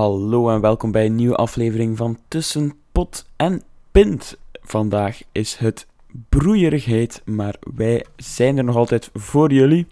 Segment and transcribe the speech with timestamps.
[0.00, 4.36] Hallo en welkom bij een nieuwe aflevering van Tussen Pot en Pint.
[4.62, 5.86] Vandaag is het
[6.28, 9.86] broeierig heet, maar wij zijn er nog altijd voor jullie.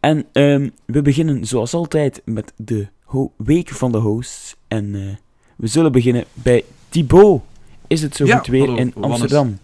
[0.00, 2.88] En ehm, we beginnen zoals altijd met de
[3.36, 4.56] week van de hosts.
[4.66, 5.16] En eh,
[5.56, 7.42] we zullen beginnen bij Thibaut.
[7.86, 9.20] Is het zo Ja, goed weer hallo, in Wannes.
[9.20, 9.58] Amsterdam?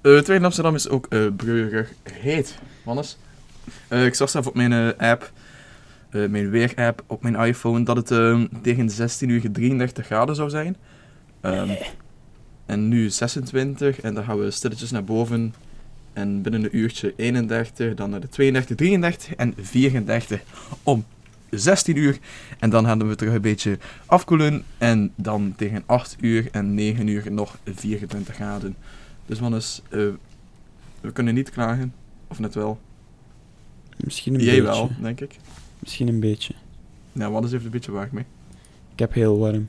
[0.00, 3.18] Eh, het weer in Amsterdam is ook uh, breurig heet, Wannes.
[3.88, 5.32] Ik zag zelf op mijn app,
[6.14, 10.50] eh, mijn weer-app op mijn iPhone, dat het ehm, tegen 16 uur 33 graden zou
[10.50, 10.76] zijn.
[11.40, 11.70] Ehm,
[12.66, 15.54] en nu 26 en dan gaan we stilletjes naar boven.
[16.12, 20.42] En binnen een uurtje 31, dan naar de 32, 33 en 34
[20.82, 21.04] om
[21.50, 22.18] 16 uur.
[22.58, 24.64] En dan gaan we terug een beetje afkoelen.
[24.78, 28.76] En dan tegen 8 uur en 9 uur nog 24 graden.
[29.26, 30.00] Dus mannes, eh,
[31.00, 31.94] we kunnen niet klagen.
[32.28, 32.80] Of net wel.
[33.96, 34.66] Misschien een Jij beetje.
[34.66, 35.36] wel, denk ik.
[35.84, 36.54] Misschien een beetje.
[37.12, 38.24] Nou, Wannes heeft een beetje warm mee.
[38.92, 39.68] Ik heb heel warm.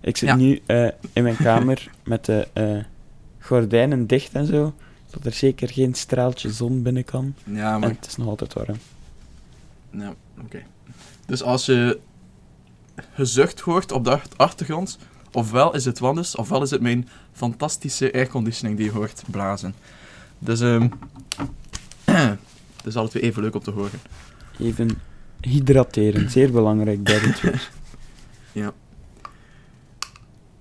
[0.00, 0.34] Ik zit Ja.
[0.34, 2.78] nu eh, in mijn kamer met de eh,
[3.40, 4.74] gordijnen dicht en zo.
[5.10, 7.34] Dat er zeker geen straaltje zon binnen kan.
[7.44, 7.88] Ja, En maar...
[7.88, 8.76] het is nog altijd warm.
[9.90, 10.62] Nou, oké.
[11.26, 11.98] Dus als je
[13.14, 14.98] gezucht hoort op de ach- achtergrond,
[15.32, 19.74] ofwel is het Wannes, ofwel is het mijn fantastische airconditioning die je hoort blazen.
[20.38, 20.88] Dus, ehm...
[22.76, 24.00] het is altijd weer even leuk om te horen.
[24.58, 24.90] Even
[25.40, 27.70] hydrateren, zeer belangrijk bij dit weer.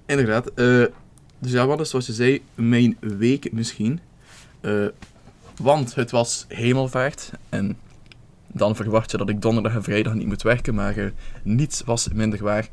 [0.09, 0.47] Inderdaad.
[0.53, 0.85] eh,
[1.40, 4.00] dus ja, wat is zoals je zei, mijn week misschien.
[4.62, 4.85] Eh,
[5.62, 7.78] want het was hemelvaart en
[8.47, 11.06] dan verwacht je dat ik donderdag en vrijdag niet moet werken, maar eh,
[11.44, 12.63] niets was minder waar.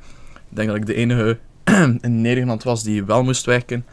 [0.50, 1.39] Ik denk dat ik de enige
[2.00, 3.87] in Nederland was die wel moest werken.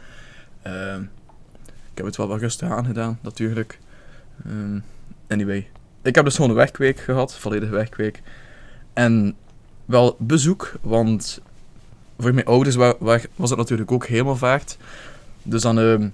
[1.90, 3.78] Ik heb het wel wat rustig aangedaan, natuurlijk.
[4.44, 4.78] Ehm,
[5.28, 5.68] anyway,
[6.04, 8.22] ik heb dus gewoon een werkweek gehad, volledige werkweek.
[8.92, 9.34] En
[9.84, 11.40] wel bezoek, want
[12.18, 14.76] voor mijn ouders wa- wa- was het natuurlijk ook hemelvaart.
[15.42, 16.08] Dus dan ehm,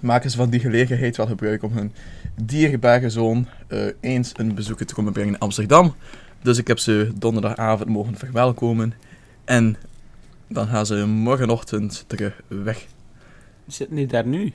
[0.00, 1.92] maken ze van die gelegenheid wel gebruik om hun
[2.42, 5.94] dierbare zoon eh, eens een bezoekje te komen brengen in Amsterdam.
[6.42, 8.94] Dus ik heb ze donderdagavond mogen verwelkomen.
[9.44, 9.76] En
[10.48, 12.86] dan gaan ze morgenochtend terug weg.
[13.66, 14.52] Zitten die daar nu?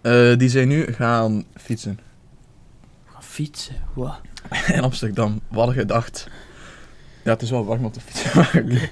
[0.00, 1.98] Eh, die zijn nu gaan fietsen
[3.20, 4.20] fietsen, wat?
[4.74, 5.40] in Amsterdam.
[5.48, 6.28] Wat gedacht?
[7.24, 8.90] Ja, het is wel warm om te fietsen, maar oké.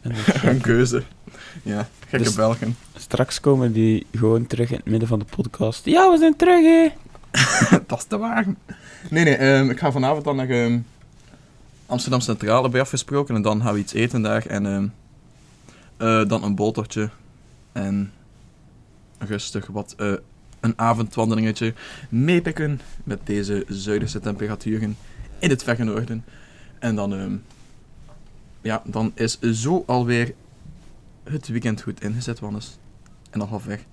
[0.00, 1.02] En dan- een keuze.
[1.62, 2.76] Ja, gekke Dus- Belgen.
[2.96, 5.84] Straks komen die gewoon terug in het midden van de podcast.
[5.84, 6.88] Ja, we zijn terug, hè!
[7.86, 8.56] dat is te warm.
[9.10, 10.78] Nee, nee, ehm, ik ga vanavond dan naar ehm,
[11.86, 13.34] Amsterdam Centraal, bij afgesproken.
[13.34, 14.46] En dan gaan we iets eten daar.
[14.46, 14.86] En ehm,
[15.96, 17.10] eh, dan een botertje.
[17.72, 18.12] En
[19.18, 20.12] rustig wat eh,
[20.60, 21.74] een avondwandelingetje
[22.08, 24.96] meepikken met deze zuidelijke temperaturen
[25.38, 26.24] in het verre noorden.
[26.78, 27.36] En dan, ehm,
[28.60, 30.34] ja, dan is zo alweer
[31.24, 32.78] het weekend goed ingezet, Wannes.
[33.30, 33.84] En al halfweg.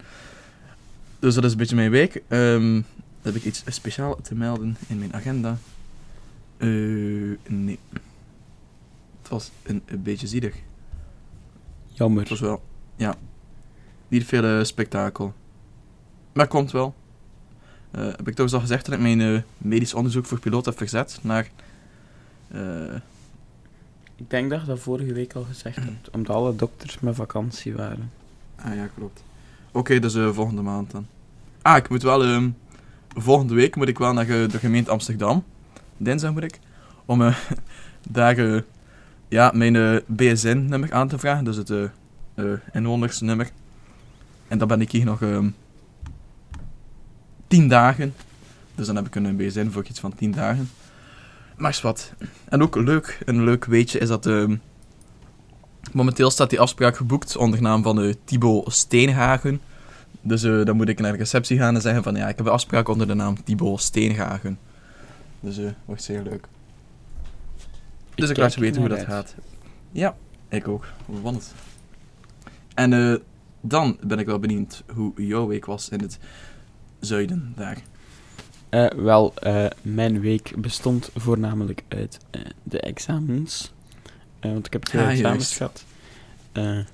[1.19, 2.21] Dus dat is een beetje mijn week.
[2.27, 2.81] Ehm,
[3.21, 5.57] heb ik iets speciaals te melden in mijn agenda?
[6.57, 6.69] Eh,
[7.47, 7.79] nee.
[9.21, 10.53] Het was een, een beetje zielig.
[10.53, 12.25] Het Jammer.
[12.29, 12.63] was wel,
[12.95, 13.15] ja,
[14.07, 15.33] niet veel eh, spektakel.
[16.33, 16.93] Maar komt wel.
[17.91, 20.77] Eh, heb ik toch al gezegd dat ik mijn eh, medisch onderzoek voor piloot heb
[20.77, 21.49] verzet naar...
[22.47, 22.95] eh,
[24.15, 27.73] Ik denk dat je dat vorige week al gezegd hebt, omdat alle dokters met vakantie
[27.73, 28.11] waren.
[28.55, 29.23] ah ja, klopt.
[29.71, 31.07] Oké, dus volgende maand dan.
[31.61, 32.23] Ah, ik moet wel...
[32.23, 32.49] ehm,
[33.07, 35.43] volgende week moet ik wel naar de gemeente Amsterdam.
[35.97, 36.59] Dinsdag moet ik.
[37.05, 37.37] Om eh,
[38.09, 38.63] daar
[39.27, 41.43] ja, mijn BSN-nummer aan te vragen.
[41.43, 41.73] Dus het
[42.71, 43.49] inwonersnummer.
[44.47, 45.49] En dan ben ik hier nog ehm
[47.53, 48.13] 10 dagen.
[48.75, 50.69] Dus dan heb ik een BSN voor iets van 10 dagen.
[51.57, 52.13] Maar is wat.
[52.49, 54.25] En ook leuk, een leuk weetje is dat...
[54.25, 54.55] ehm,
[55.91, 59.61] momenteel staat die afspraak geboekt onder naam van eh Thibaut Steenhagen.
[60.21, 62.45] Dus eh, dan moet ik naar de receptie gaan en zeggen van ja, ik heb
[62.45, 64.59] een afspraak onder de naam Thibaut Steenhagen.
[65.39, 66.47] Dus eh wordt zeer leuk.
[68.15, 69.07] Dus ik, laat je weten hoe dat uit.
[69.07, 69.35] gaat.
[69.91, 70.15] Ja,
[70.49, 70.85] ik ook.
[71.05, 71.53] Want.
[72.73, 73.21] En
[73.61, 76.19] dan ben ik wel benieuwd hoe jouw week was in het
[77.05, 77.77] zuiden daar.
[78.69, 83.71] Eh, wel, eh, mijn week bestond voornamelijk uit eh, de examens.
[84.41, 85.57] Want ik heb twee Ah, examens juist.
[85.57, 85.85] gehad.
[86.51, 86.85] Eh,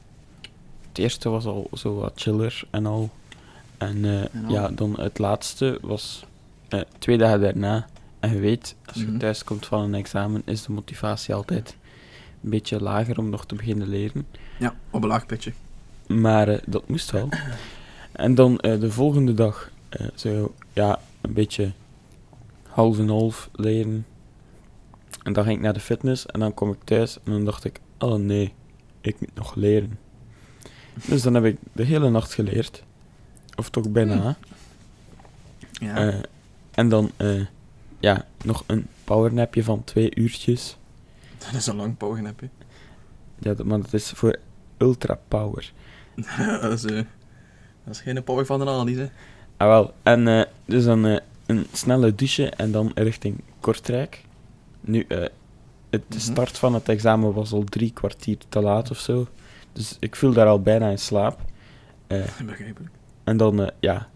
[0.90, 3.10] het eerste was al zo wat chiller en al.
[3.78, 4.52] En, En al.
[4.52, 6.26] ja, dan het laatste was
[7.00, 7.88] twee dagen daarna.
[8.20, 9.18] En je weet, als je Mhm.
[9.18, 11.76] thuis komt van een examen, is de motivatie altijd
[12.44, 14.26] een beetje lager om nog te beginnen leren.
[14.60, 15.54] Ja, op een laag pitje.
[16.08, 17.30] Maar dat moest wel.
[18.12, 21.72] En dan de volgende dag eh, zo, ja, een beetje
[22.68, 24.06] half en half leren.
[25.24, 27.64] En dan ging ik naar de fitness en dan kom ik thuis en dan dacht
[27.64, 28.54] ik, oh nee,
[29.02, 30.00] ik moet nog leren.
[31.06, 32.84] Dus dan heb ik de hele nacht geleerd.
[33.56, 34.38] Of toch bijna.
[35.72, 35.96] Ja.
[35.96, 36.20] Eh,
[36.72, 37.46] en dan, eh,
[38.00, 40.78] ja, nog een powernapje van twee uurtjes.
[41.38, 42.50] dat is een lang pogen, heb je.
[43.40, 44.40] Ja, maar dat is voor
[44.78, 45.72] ultra power.
[46.62, 47.06] dat, is, dat
[47.92, 49.10] is geen power van de analyse.
[49.60, 49.94] Ah, wel.
[50.04, 54.24] En eh, dus dan eh, een snelle douche en dan richting Kortrijk.
[54.82, 55.32] Nu, eh, het,
[55.90, 56.20] de Mhm.
[56.20, 59.28] start van het examen was al drie kwartier te laat of zo.
[59.74, 61.40] Dus ik viel daar al bijna in slaap.
[62.46, 62.92] Begrijpelijk.
[63.24, 64.08] en dan, ja,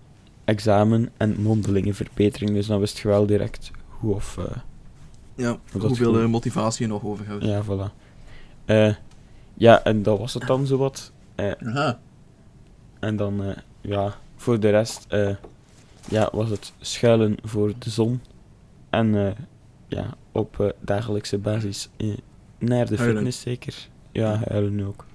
[0.45, 2.51] examen en mondelinge verbetering.
[2.51, 4.38] Dus dan wist je wel direct hoe of...
[5.36, 6.28] Ja, hoeveel goed.
[6.28, 7.44] motivatie je nog overhoudt.
[7.46, 7.94] ja, voilà.
[9.54, 11.12] Ja, en dat was het dan zowat.
[11.36, 12.00] Aha.
[13.00, 15.36] En dan, ja, voor de rest eh,
[16.10, 18.22] ja, was het schuilen voor de zon.
[18.90, 19.31] En eh,
[19.88, 21.90] ja, op eh, dagelijkse basis
[22.57, 23.16] naar de Huilen.
[23.16, 23.88] fitness zeker.
[24.12, 25.06] Ja, huilen ook.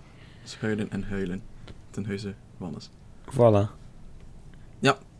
[0.44, 1.42] Schuilen en huilen.
[1.90, 2.90] Ten huize Wannes.
[3.30, 3.76] Voilà.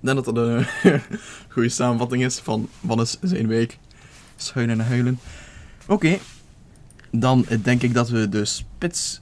[0.01, 0.67] Ik denk dat dat een
[1.53, 3.79] goede samenvatting is van Wannes zijn week.
[4.37, 5.19] Schuilen en huilen.
[5.87, 6.19] Oké.
[7.11, 9.21] Dan denk ik dat we de spits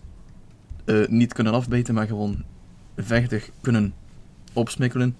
[1.08, 2.44] niet kunnen afbijten, maar gewoon
[2.96, 3.94] vechtig kunnen
[4.56, 5.16] opsmikkelen.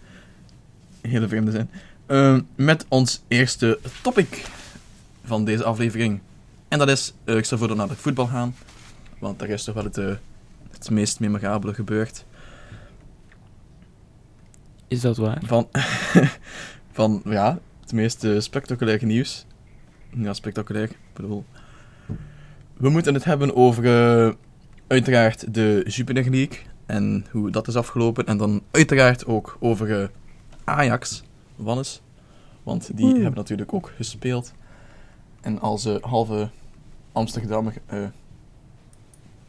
[1.01, 1.71] Hele vreemde zijn.
[2.07, 4.45] Eh, met ons eerste topic
[5.25, 6.21] van deze aflevering.
[6.69, 8.55] En dat is, eh, ik stel voor naar de voetbal gaan.
[9.19, 10.15] Want daar is toch wel het, eh,
[10.71, 12.25] het meest memorabele gebeurd.
[14.89, 15.43] Is dat waar?
[15.45, 15.69] Van,
[16.93, 19.47] van ja, het meest eh, spectaculaire nieuws.
[20.11, 21.45] Ja, spectaculair, ik bedoel.
[22.77, 23.85] We moeten het hebben over
[24.87, 28.27] uiteraard de Jupiler League en hoe dat is afgelopen.
[28.27, 30.09] En dan uiteraard ook over eh,
[30.65, 31.23] Ajax,
[31.57, 32.01] Wannes.
[32.63, 34.53] Want die hebben natuurlijk ook gespeeld.
[35.41, 36.49] En als eh, halve
[37.13, 37.99] Amsterdammer, eh,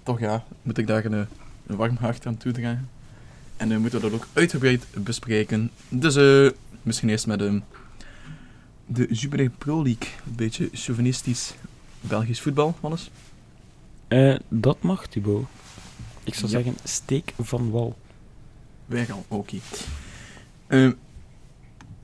[0.03, 1.27] toch ja, moet ik daar een,
[1.67, 2.89] een warm hart aan toedragen.
[3.57, 5.71] En dan moeten we dat ook uitgebreid bespreken.
[5.89, 6.15] Dus
[6.81, 7.59] misschien eerst met ehm,
[8.85, 10.07] de Jupiler Pro League.
[10.25, 11.53] Een beetje chauvinistisch
[12.01, 13.11] Belgisch voetbal, Wannes.
[14.49, 15.45] Dat mag, Thibaut.
[16.27, 16.57] Ik zou Ja.
[16.57, 17.97] zeggen, steek van wal.
[18.85, 19.57] Wij gaan, oké.
[20.67, 20.91] Ehm,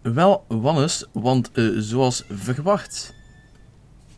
[0.01, 3.13] wel, Wannes, want eh, zoals verwacht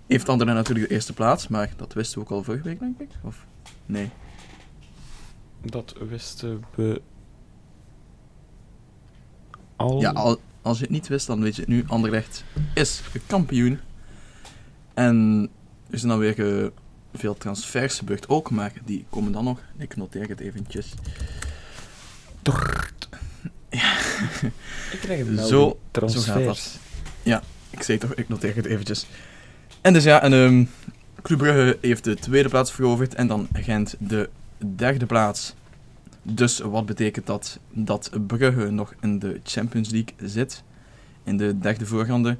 [0.07, 2.99] heeft Anderlecht natuurlijk de eerste plaats, maar dat wisten we ook al vorige week, denk
[2.99, 3.09] ik?
[3.23, 3.45] Of
[3.85, 4.09] nee?
[5.61, 7.01] Dat wisten we
[9.75, 9.99] al.
[9.99, 11.83] Ja, al, als je het niet wist, dan weet je het nu.
[11.87, 12.43] Anderlecht
[12.73, 13.79] is kampioen.
[14.93, 15.49] En
[15.89, 16.69] zijn dan weer eh,
[17.17, 19.59] veel transfers gebeurd ook, maar die komen dan nog.
[19.77, 20.93] Ik noteer het eventjes.
[24.91, 25.47] Ik krijg een Zo- melding.
[25.49, 26.77] zo gaat transfers.
[27.69, 29.05] Ik zei toch, ik noteer het eventjes.
[29.81, 30.63] En dus ja, en, ehm
[31.21, 34.29] Club Brugge heeft de tweede plaats veroverd en dan Gent de
[34.75, 35.53] derde plaats.
[36.21, 37.59] Dus wat betekent dat?
[37.71, 40.63] Dat Brugge nog in de Champions League zit,
[41.23, 42.37] in de derde voorgaande.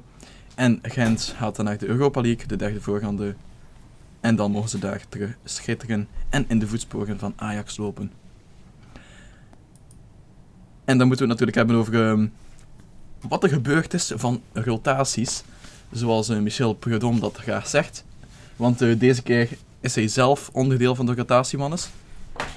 [0.54, 3.34] En Gent gaat dan naar de Europa League, de derde voorgaande.
[4.20, 8.12] En dan mogen ze daar terug schitteren en in de voetsporen van Ajax lopen.
[10.84, 12.26] En dan moeten we het natuurlijk hebben over ehm,
[13.28, 15.42] wat er gebeurd is van rotaties.
[15.90, 18.04] Zoals eh, Michel Prudhomme dat graag zegt.
[18.56, 19.48] Want eh, deze keer
[19.80, 21.88] is hij zelf onderdeel van de rotatiemannes.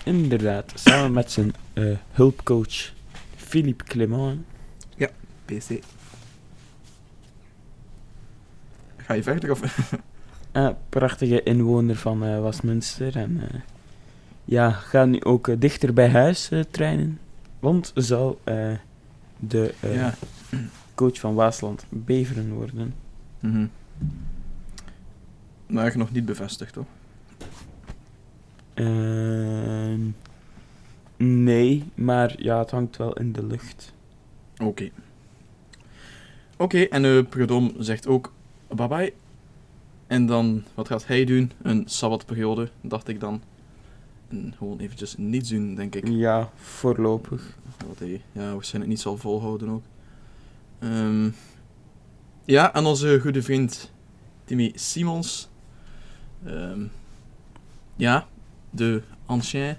[0.03, 2.91] Inderdaad, samen met zijn eh, hulpcoach
[3.35, 4.41] Philippe Clement.
[5.45, 5.83] PC.
[8.97, 9.59] Ga je verder of...
[10.51, 13.15] Eh, prachtige inwoner van eh Westminster.
[13.15, 13.59] En eh,
[14.45, 17.19] ja, gaat nu ook dichter bij huis trainen.
[17.59, 17.93] Want
[18.43, 18.71] eh,
[19.39, 20.13] de ja.
[20.95, 22.93] coach van Waasland Beveren worden.
[23.39, 23.65] Mhm.
[25.67, 26.87] Maar nog niet bevestigd, toch?
[28.73, 30.01] Ehm,
[31.17, 33.93] nee, maar ja, het hangt wel in de lucht.
[34.63, 34.89] Oké.
[36.57, 38.33] Oké, en uh, Prudhomme zegt ook
[38.67, 39.13] bye bye.
[40.09, 41.51] En dan, wat gaat hij doen?
[41.61, 43.41] Een sabbatperiode, dacht ik dan.
[44.27, 46.07] En gewoon eventjes niets doen, denk ik.
[46.07, 47.57] Ja, voorlopig.
[47.87, 49.83] Wat hij ja, waarschijnlijk niet zal volhouden ook.
[50.79, 51.29] Ehm,
[52.45, 53.91] Ja, en onze goede vriend
[54.45, 55.49] Timmy Simons.
[56.45, 56.81] Ehm,
[57.95, 58.27] ja,
[58.69, 59.75] de ancien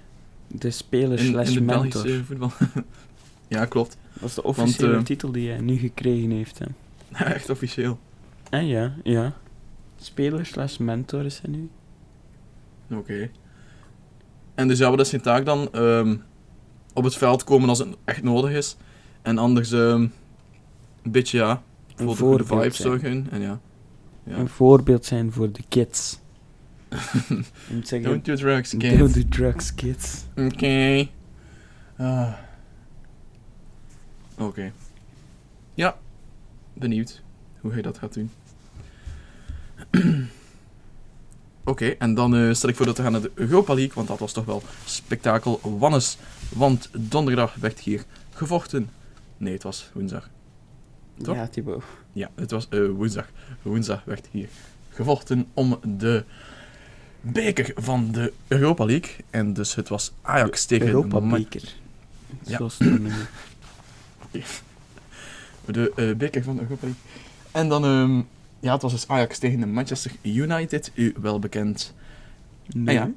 [0.47, 2.01] De speler in, slash in de mentor.
[2.01, 2.51] Belgische voetbal.
[3.47, 3.97] ja, klopt.
[4.13, 6.59] Dat is de officiële eh, titel die hij nu gekregen heeft.
[6.59, 6.65] Hè.
[7.33, 7.99] Echt officieel.
[8.49, 9.33] En ja, ja.
[10.01, 11.69] Speler slash mentor is hij nu.
[12.97, 13.29] Oké.
[14.55, 15.71] En dus ja, wat is zijn taak dan?
[15.71, 16.15] Ehm,
[16.93, 18.77] op het veld komen als het echt nodig is.
[19.21, 20.07] En anders ehm,
[21.01, 22.87] een beetje, ja, voor de goede voorbeeld vibes zijn.
[22.89, 23.27] zorgen.
[23.31, 23.59] En ja.
[24.23, 24.35] ja.
[24.37, 26.19] Een voorbeeld zijn voor de kids.
[27.83, 29.13] Zeggen, Don't do drugs, don't kids.
[29.13, 30.23] do drugs, kids.
[30.35, 31.07] Oké.
[31.97, 32.33] Ah.
[34.37, 34.71] Oké.
[35.73, 35.97] Ja.
[36.73, 37.21] Benieuwd
[37.59, 38.31] hoe hij dat gaat doen.
[41.63, 44.07] Oké, en dan eh, stel ik voor dat we gaan naar de Europa League, want
[44.07, 46.17] dat was toch wel spektakel Wannes.
[46.49, 48.89] Want donderdag werd hier gevochten.
[49.37, 50.29] Nee, het was woensdag.
[51.21, 51.35] Toch?
[51.35, 51.83] Ja, Thibaut.
[52.13, 53.29] Ja, het was eh, woensdag.
[53.61, 54.47] Woensdag werd hier
[54.89, 56.23] gevochten om de
[57.21, 59.15] beker van de Europa League.
[59.29, 61.73] En dus het was Ajax tegen Europa Beker.
[62.43, 62.57] Ja.
[62.57, 63.11] Zoals het noemen.
[65.65, 67.01] De eh, beker van de Europa League.
[67.51, 68.21] En dan, ehm,
[68.61, 71.93] ja, het was dus Ajax tegen de Manchester United, u wel bekend.
[72.75, 72.95] Nee.
[72.95, 73.11] ja.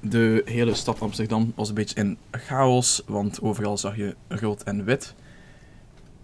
[0.00, 4.84] De hele stad Amsterdam was een beetje in chaos, want overal zag je rood en
[4.84, 5.14] wit.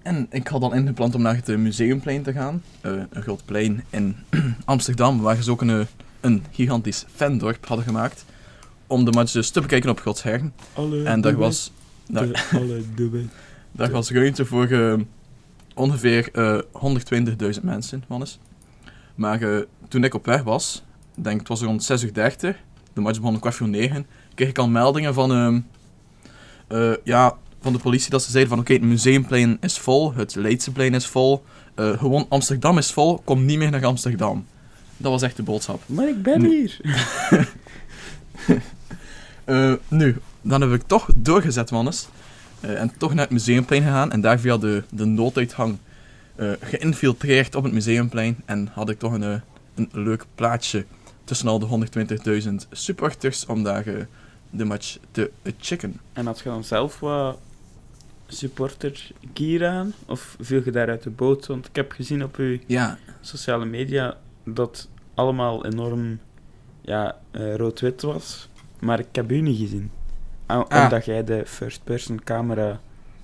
[0.02, 2.62] En ik had al ingepland om naar het eh, Museumplein te gaan.
[2.80, 4.16] Eh, een groot plein in
[4.64, 5.86] Amsterdam, waar ze ook een, eh,
[6.20, 8.24] een gigantisch fandorp hadden gemaakt.
[8.86, 10.52] Om de match dus te bekijken op Godshern.
[10.72, 11.72] Alle En daar was,
[12.08, 12.46] daar,
[13.72, 14.94] daar was ruimte voor eh,
[15.74, 16.58] ongeveer eh
[17.54, 18.38] 120.000 mensen, Wannes.
[19.14, 20.82] Maar eh, toen ik op weg was,
[21.16, 22.56] ik denk het was rond 6 uur 30,
[22.92, 25.60] de match begon om kwart voor 9, kreeg ik al meldingen van, ehm,
[26.66, 30.34] eh, ja, van de politie dat ze zeiden van oké, het museumplein is vol, het
[30.34, 31.44] Leidseplein is vol,
[31.76, 34.46] gewoon Amsterdam is vol, kom niet meer naar Amsterdam.
[34.96, 35.82] Dat was echt de boodschap.
[35.86, 36.48] Maar ik ben Nu.
[36.48, 36.80] hier.
[39.88, 42.08] Nu, dan heb ik toch doorgezet, mannes.
[42.64, 44.12] Eh, en toch naar het museumplein gegaan.
[44.12, 45.78] En daar via de, de nooduithang
[46.34, 48.36] eh, geïnfiltreerd op het museumplein.
[48.44, 49.40] En had ik toch een, eh,
[49.74, 50.84] een leuk plaatsje
[51.24, 53.84] tussen al de 120.000 supporters om daar
[54.50, 56.00] de match te checken.
[56.12, 57.38] En had je dan zelf wat
[58.26, 59.92] supporter gear aan?
[60.06, 61.46] Of viel je daar uit de boot?
[61.46, 66.18] Want ik heb gezien op uw Ja, sociale media dat allemaal enorm
[66.80, 68.48] ja, rood-wit was.
[68.80, 69.90] Maar ik heb u niet gezien.
[70.46, 70.82] Ah, Ah.
[70.82, 72.80] Omdat jij de first-person camera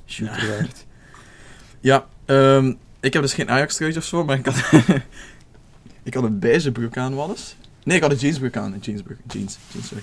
[0.06, 0.86] shooter werd.
[1.80, 4.56] ja ehm, ik heb dus geen Ajax-truitje of zo, maar ik had,
[6.02, 7.56] ik had een beige broek aan, Wannes.
[7.84, 8.72] Nee, ik had een jeansbroek aan.
[8.72, 10.02] Een jeansbroek, jeans, jeans, sorry.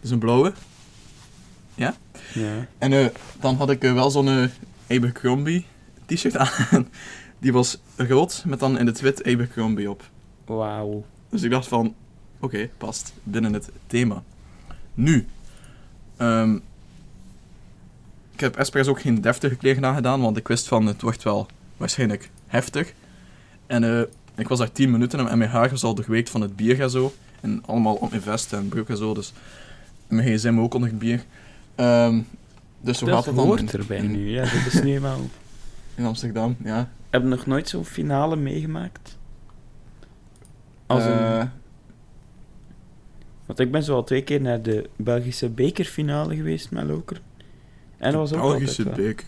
[0.00, 0.52] Dus een blauwe.
[1.74, 1.94] Ja.
[2.78, 3.06] En eh,
[3.40, 4.48] dan had ik eh, wel zo'n uh,
[4.90, 5.66] Abercrombie
[6.06, 6.88] t-shirt aan.
[7.38, 10.02] Die was rood met dan in het wit Abercrombie op.
[10.44, 11.04] Wauw.
[11.30, 11.94] Dus ik dacht van,
[12.40, 14.22] oké, past binnen het thema.
[14.94, 15.26] Nu,
[16.16, 16.54] ehm,
[18.32, 21.46] ik heb expres ook geen deftige kleren aangedaan, want ik wist van het wordt wel
[21.76, 22.92] waarschijnlijk heftig.
[23.66, 24.00] En eh,
[24.34, 26.90] ik was daar 10 minuten en mijn haar was al doorweekt van het bier en
[26.90, 27.14] zo.
[27.40, 29.32] En allemaal op mijn vest en broek en zo, dus
[30.06, 31.24] mijn gsm ook onder het bier.
[31.74, 32.20] Ehm,
[32.80, 34.30] dus zo Dat gaat het dan hoort erbij in, nu.
[34.30, 35.20] Ja, dat is nu eenmaal...
[35.96, 36.88] in Amsterdam, ja.
[37.10, 39.16] Heb je nog nooit zo'n finale meegemaakt?
[40.86, 41.18] Als een...
[41.18, 41.42] Eh,
[43.46, 47.20] Want ik ben zo al twee keer naar de Belgische bekerfinale geweest met Loker.
[47.96, 49.26] En dat was ook Belgische beker.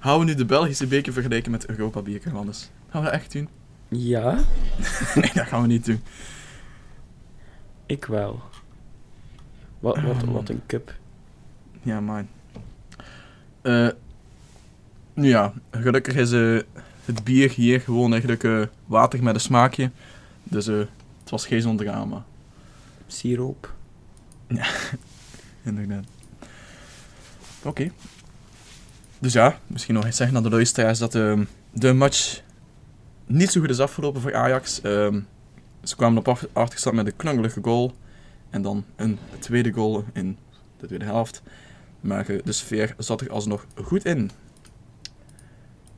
[0.00, 2.70] Gaan we nu de Belgische beker vergelijken met Europa beker, anders?
[2.88, 3.48] Gaan we dat echt doen?
[3.88, 4.34] Ja,
[5.14, 6.00] nee, dat gaan we niet doen.
[7.86, 8.40] ik wel.
[9.80, 10.94] Wat, wat, wat een cup.
[11.82, 12.28] Ja, man.
[13.62, 13.88] Eh,
[15.14, 16.58] nu ja, gelukkig is eh,
[17.04, 19.90] het bier hier gewoon eigenlijk eh, water met een smaakje.
[20.42, 22.24] Dus het was geen zo'n drama.
[23.10, 23.74] Siroop.
[25.62, 26.04] Inderdaad.
[27.62, 27.90] Oké.
[29.18, 32.42] Dus ja, misschien nog eens zeggen aan de luisteraars dat ehm, de match
[33.26, 34.80] niet zo goed is afgelopen voor Ajax.
[34.80, 35.20] Ehm,
[35.82, 37.94] ze kwamen op achterstand met een knangelige goal.
[38.50, 40.38] En dan een tweede goal in
[40.78, 41.42] de tweede helft.
[42.00, 44.30] Maar eh, de sfeer zat er alsnog goed in.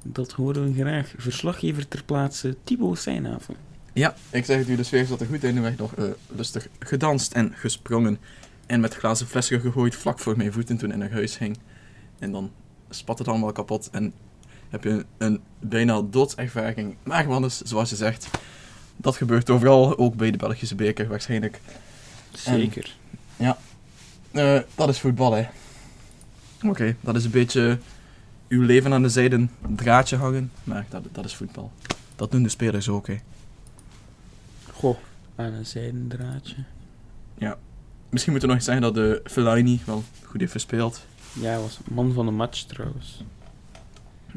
[0.03, 1.15] Dat horen we graag.
[1.17, 3.72] Verslaggever ter plaatse Thibaut Seinhaven.
[3.93, 5.57] Ja, ik zeg het u, de sfeer zat er goed in.
[5.57, 8.19] Er werd nog eh, lustig gedanst en gesprongen.
[8.67, 11.59] En met glazen flessen gegooid vlak voor mijn voeten toen ik naar huis ging.
[12.19, 12.51] En dan
[12.91, 14.13] spat het allemaal kapot en
[14.69, 16.97] heb je een, een bijna doodservaring.
[17.03, 18.29] Maar man, dus, zoals je zegt,
[18.97, 21.61] dat gebeurt overal, ook bij de Belgische beker waarschijnlijk.
[22.33, 22.97] Zeker.
[24.31, 25.47] Eh, dat is voetbal, hè.
[26.69, 27.79] Oké, dat is een beetje
[28.49, 31.73] uw leven aan de zijde draadje hangen, maar dat, dat is voetbal.
[32.17, 33.17] Dat doen de spelers ook, hè.
[34.83, 34.97] Goh,
[35.37, 36.55] aan een zijden draadje.
[38.09, 41.07] Misschien moeten we nog eens zeggen dat de Fellaini wel goed heeft gespeeld.
[41.33, 43.25] Ja, hij was man van de match trouwens.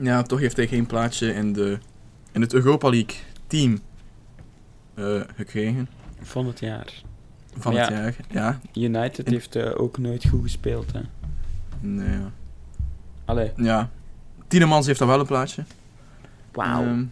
[0.01, 1.77] Ja, toch heeft hij geen plaatsje in, de,
[2.31, 3.15] in het Europa League
[3.47, 3.79] team
[4.93, 5.87] eh, gekregen
[6.21, 7.01] Van het jaar.
[7.57, 7.93] van het ja.
[8.01, 8.15] jaar.
[8.29, 11.01] Ja, United heeft eh, ook nooit goed gespeeld, hè.
[11.79, 12.31] nee, ja.
[13.25, 13.89] Allee, ja.
[14.47, 15.63] Tielemans heeft daar wel een plaatsje.
[16.51, 16.83] wauw.
[16.83, 17.03] Ehm,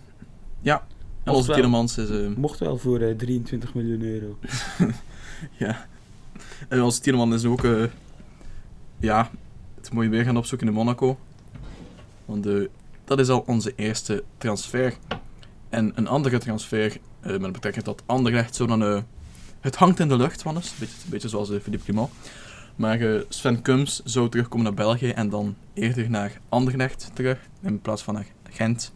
[0.61, 0.85] ja,
[1.23, 1.51] en onze.
[1.53, 2.09] Tielemans is...
[2.09, 4.37] ehm, Mocht wel voor eh, 23 miljoen euro.
[5.65, 5.85] ja.
[6.67, 7.63] En onze Tielemans is ook...
[7.63, 7.83] eh,
[8.99, 9.29] ja,
[9.75, 11.17] het moet je weer gaan opzoeken in Monaco.
[12.25, 12.53] Want eh,
[13.05, 14.93] dat is al onze eerste transfer.
[15.69, 18.83] En een andere transfer, eh, met betrekking tot Anderlecht, zo dan...
[18.83, 19.01] eh,
[19.59, 20.65] het hangt in de lucht, Wannes.
[20.69, 22.09] Een beetje, een beetje zoals eh, Philippe Clement.
[22.75, 27.81] Maar eh, Sven Kums zou terugkomen naar België en dan eerder naar Anderlecht terug, in
[27.81, 28.91] plaats van naar Gent.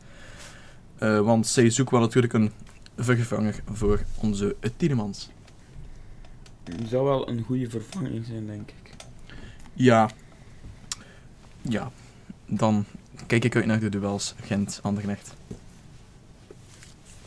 [0.98, 2.52] Eh, want zij zoeken wel natuurlijk een
[2.98, 5.30] vervanger voor onze eh, Tielemans.
[6.90, 8.96] Zou wel een goede vervanging zijn, denk ik.
[9.74, 10.10] Ja.
[11.62, 11.92] Ja.
[12.46, 12.86] Dan
[13.28, 15.36] kijk ik uit naar de duels Gent-Anderlecht.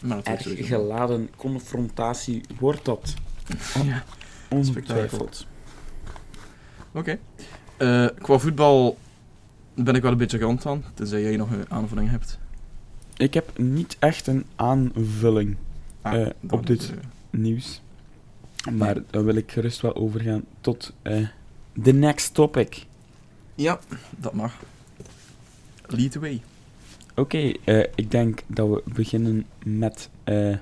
[0.01, 3.15] Maar Erg geladen confrontatie wordt dat.
[3.85, 4.05] Ja.
[4.49, 5.47] Ongetwijfeld.
[6.93, 7.19] Oké.
[7.77, 8.99] Eh, qua voetbal
[9.75, 12.39] ben ik wel een beetje rond aan, tenzij jij nog een aanvulling hebt.
[13.21, 15.57] Ik heb niet echt een aanvulling
[16.03, 16.91] Ah, Eh, op dit.
[16.91, 16.97] eh,
[17.41, 17.83] nieuws.
[18.73, 21.27] Maar dan wil ik gerust wel overgaan tot eh
[21.83, 22.87] the next topic.
[23.55, 23.81] ja,
[24.19, 24.63] dat mag.
[25.87, 26.41] Lead the way.
[27.15, 30.57] Oké, eh, ik denk dat we beginnen met eh,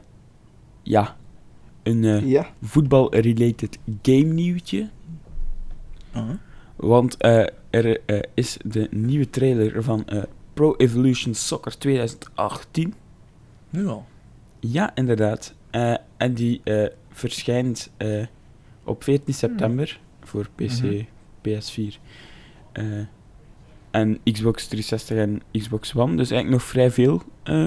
[0.83, 1.17] ja,
[1.83, 2.47] een eh, Ja.
[2.63, 4.89] voetbal-related game nieuwtje.
[6.17, 6.31] Uh
[6.77, 10.23] Want eh, er eh, is de nieuwe trailer van eh,
[10.59, 12.95] Pro Evolution Soccer 2018.
[13.71, 14.07] Nu al.
[14.61, 15.55] Ja, inderdaad.
[15.71, 18.27] Eh, en die eh, verschijnt eh,
[18.85, 21.03] op 14 september voor PC, Mhm.
[21.43, 21.99] PS4
[22.73, 22.85] eh,
[23.91, 26.17] en Xbox 360 en Xbox One.
[26.17, 27.67] Dus eigenlijk nog vrij veel eh,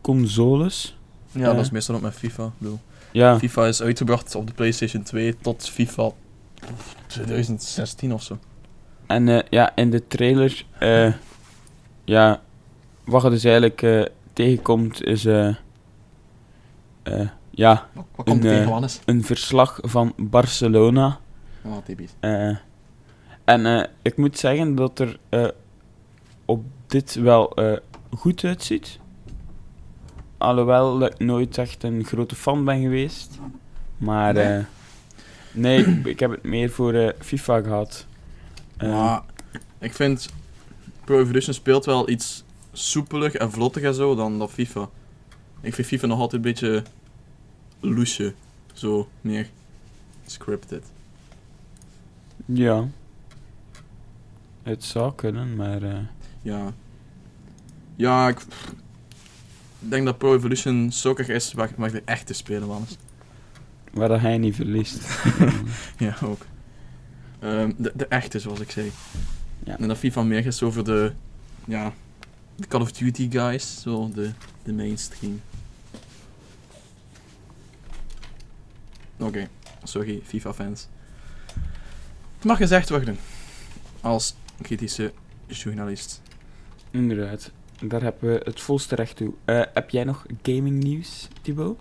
[0.00, 0.98] consoles.
[1.30, 2.52] Ja, dat is meestal ook met FIFA.
[2.58, 2.78] Bedoel,
[3.12, 6.10] Ja, FIFA is uitgebracht op de PlayStation 2 tot FIFA
[7.06, 8.38] 2016 of zo.
[9.06, 11.12] en eh, ja, in de trailer, eh,
[12.08, 12.40] ja,
[13.04, 15.48] wat je dus eigenlijk eh, tegenkomt is, eh,
[17.02, 19.00] eh, ja, Wat, wat komt er tegen, Wannes?
[19.04, 21.20] een verslag van Barcelona.
[21.64, 22.10] Ah, typisch.
[23.44, 25.18] En ik moet zeggen dat er
[26.44, 27.54] op dit wel
[28.16, 28.98] goed uitziet.
[30.38, 33.38] Alhoewel ik nooit echt een grote fan ben geweest.
[33.98, 34.64] Maar Nee?
[35.52, 38.06] nee, ik, ik heb het meer voor FIFA gehad.
[38.76, 39.22] Eh, Maar
[39.78, 40.28] ik vind
[41.08, 44.88] Pro Evolution speelt wel iets soepeler en vlotter en zo dan dat FIFA.
[45.60, 46.82] Ik vind FIFA nog altijd een beetje
[47.80, 48.34] loesje.
[48.72, 49.48] Zo meer
[50.26, 50.84] scripted.
[52.44, 52.88] Ja.
[54.62, 55.82] Het zou kunnen, maar...
[55.82, 55.98] eh,
[56.42, 56.72] Ja.
[57.96, 58.38] Ja, ik
[59.80, 62.96] ik denk dat Pro Evolution soccer is waar, waar de echte spelen van is.
[63.92, 65.00] waar dat hij niet verliest.
[65.98, 66.46] Ja, ook.
[67.38, 68.90] Ehm, de, de echte, zoals ik zei.
[69.68, 69.78] Ja.
[69.78, 71.12] En dat FIFA meer is over de,
[71.64, 71.92] ja,
[72.56, 74.30] de Call of Duty guys, zo de,
[74.62, 75.40] de mainstream.
[79.18, 79.48] Oké,
[79.82, 80.88] sorry FIFA-fans.
[82.36, 83.18] Het mag gezegd worden,
[84.00, 85.12] als kritische
[85.46, 86.22] journalist.
[86.90, 87.50] Inderdaad.
[87.80, 89.34] Daar hebben we het volste recht toe.
[89.44, 91.78] Eh, heb jij nog gaming nieuws, Thibaut?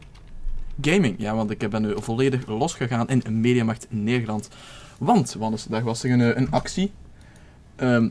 [0.81, 4.49] Gaming, ja, want ik ben nu volledig losgegaan in Mediamarkt Nederland.
[4.97, 6.91] Want, want daar was er een, eh, een actie.
[7.77, 8.07] Ehm,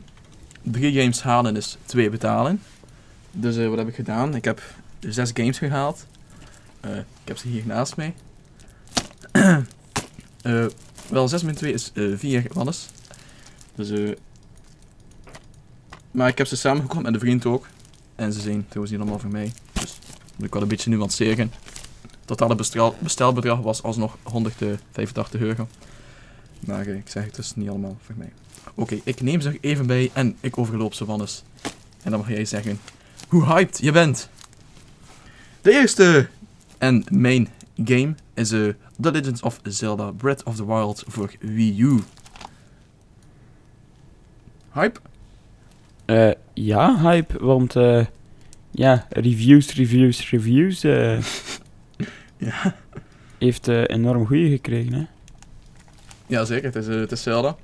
[0.61, 2.61] drie games halen is twee betalen.
[3.31, 4.35] Dus eh, wat heb ik gedaan?
[4.35, 4.61] Ik heb
[4.99, 6.05] zes games gehaald.
[6.79, 8.13] Eh, ik heb ze hier naast mij.
[10.41, 10.65] Eh,
[11.09, 12.87] wel, 6 min 2 is eh 4 wannes.
[13.75, 14.15] Dus,
[16.11, 17.67] maar ik heb ze samengekocht met een vriend ook.
[18.15, 19.51] En ze zijn trouwens niet allemaal voor mij.
[19.71, 19.99] Dus
[20.35, 21.51] moet ik wel een beetje nuanceren.
[22.01, 25.67] Het totale bestel, bestelbedrag was alsnog 185 euro.
[26.65, 28.31] Maar eh, ik zeg het dus niet allemaal voor mij.
[28.75, 31.43] Oké, ik neem ze er even bij en ik overloop ze van eens.
[32.03, 32.79] En dan mag jij zeggen
[33.27, 34.29] hoe hyped je bent.
[35.61, 36.27] De eerste
[36.77, 37.47] en main
[37.83, 38.67] game is eh
[39.01, 41.99] The Legend of Zelda Breath of the Wild voor Wii U.
[44.73, 44.99] Hype?
[46.05, 48.05] Eh, ja, hype, want eh,
[48.71, 51.19] ja, reviews, reviews, reviews eh,
[52.37, 52.75] Ja.
[53.37, 54.93] heeft eh, enorm goede gekregen.
[54.93, 55.05] Hè?
[56.27, 56.65] Ja, zeker.
[56.65, 57.55] Het is, eh, het is Zelda.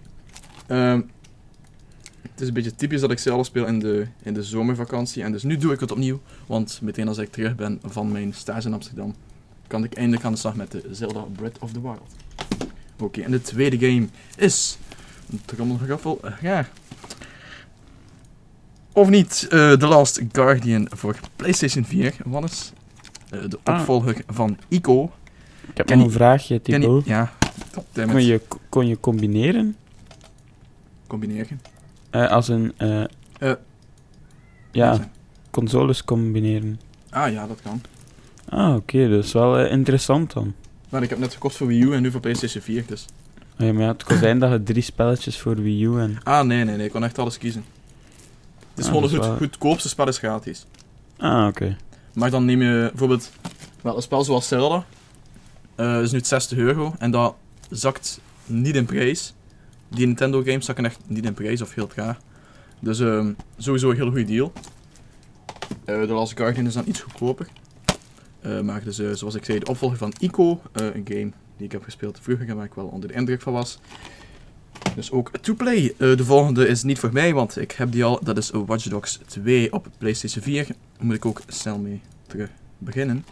[0.67, 1.01] Ehm,
[2.21, 5.23] het is een beetje typisch dat ik Zelda speel in de, in de zomervakantie.
[5.23, 6.19] En dus nu doe ik het opnieuw.
[6.47, 9.15] Want meteen als ik terug ben van mijn stage in Amsterdam,
[9.67, 12.01] kan ik eindelijk aan de slag met de Zelda Breath of the Wild.
[12.99, 14.77] Oké, en de tweede game is...
[15.31, 16.19] Een trommelgeroffel.
[16.23, 16.67] eh, ja.
[18.93, 22.13] Of niet, eh The Last Guardian voor PlayStation 4.
[22.25, 22.71] Wat is
[23.29, 23.79] eh, de Ah.
[23.79, 25.11] opvolger van Ico.
[25.69, 27.05] Ik heb Ken nog een vraagje, Thibaut.
[27.05, 27.33] Ja,
[27.93, 29.75] Kon je, kon je combineren?
[31.07, 31.61] Combineren.
[32.09, 32.73] Eh, als een...
[32.77, 33.03] eh,
[33.39, 33.51] Eh,
[34.71, 35.09] ja,
[35.51, 36.79] consoles combineren.
[37.09, 37.81] Ah ja, dat kan.
[38.49, 40.53] Ah, oké, dat is wel interessant dan.
[40.89, 43.05] Maar ik heb net gekocht voor Wii U en nu voor PlayStation 4, dus...
[43.57, 46.17] Ah, Ja, maar ja, het kon zijn dat je drie spelletjes voor Wii U en...
[46.23, 46.85] Ah, nee, nee, nee.
[46.85, 47.65] Ik kon echt alles kiezen.
[48.69, 50.65] Het is Ah, gewoon het wel- goedkoopste spel is gratis.
[51.17, 51.77] Ah, oké.
[52.13, 53.31] Maar dan neem je bijvoorbeeld...
[53.81, 54.85] Wel, een spel zoals Zelda.
[55.75, 56.95] eh is nu 60 euro.
[56.99, 57.35] En dat
[57.69, 59.33] zakt niet in prijs.
[59.87, 62.19] Die Nintendo games zakken echt niet in prijs, of heel traag.
[62.79, 64.53] Dus ehm, sowieso een heel goede deal.
[65.85, 67.47] Eh The Last Guardian is dan iets goedkoper.
[68.41, 70.61] Eh, maar dus, eh, zoals ik zei, de opvolger van Ico.
[70.71, 73.53] een game die ik heb gespeeld vroeger en waar ik wel onder de indruk van
[73.53, 73.79] was.
[74.95, 75.93] Dus ook to play.
[75.97, 78.19] De volgende is niet voor mij, want ik heb die al.
[78.23, 80.65] Dat is Watch Dogs 2 op PlayStation 4.
[80.65, 83.25] Daar moet ik ook snel mee terug beginnen.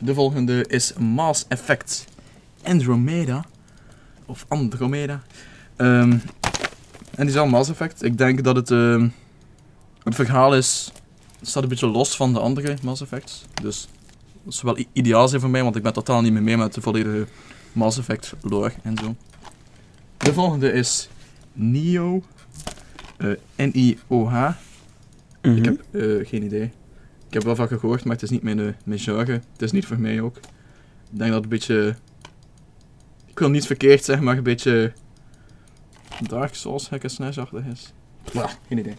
[0.00, 2.04] De volgende is Mass Effect
[2.66, 3.44] Andromeda.
[4.26, 5.22] Of Andromeda.
[5.76, 6.20] Ehm, en
[7.16, 8.02] die is al Mass Effect.
[8.02, 9.08] Ik denk dat het, ehm,
[10.02, 10.92] het verhaal is,
[11.38, 13.44] het staat een beetje los van de andere Mass Effects.
[13.62, 13.88] Dus
[14.44, 16.74] dat is wel ideaal zijn voor mij, want ik ben totaal niet meer mee met
[16.74, 17.26] de volledige
[17.72, 19.16] Mass Effect lore en zo.
[20.16, 21.08] De volgende is
[21.52, 22.22] Nio.
[23.16, 24.48] eh, N-I-O-H.
[25.42, 25.56] Mhm.
[25.56, 26.70] Ik heb eh, geen idee.
[27.28, 29.32] Ik heb wel van gehoord, maar het is niet mijn, eh, mijn genre.
[29.32, 30.36] Het is niet voor mij ook.
[30.36, 30.42] Ik
[31.18, 31.96] denk dat het een beetje...
[33.36, 34.92] Ik wil niet verkeerd zeggen, maar een beetje...
[36.28, 37.92] Dark Souls hack and slash-achtig is.
[38.32, 38.94] Ja, geen idee.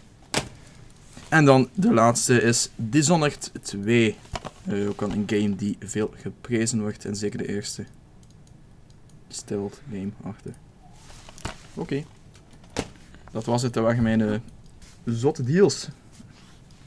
[1.28, 4.16] En dan de laatste is Dishonored 2.
[4.64, 7.04] Eh, ook al een game die veel geprezen wordt.
[7.04, 7.84] En zeker de eerste.
[9.28, 10.52] Stealth game achter.
[11.74, 12.04] Oké.
[13.32, 13.72] Dat was het.
[13.72, 14.38] Dat waren mijn eh,
[15.04, 15.88] zotte deals.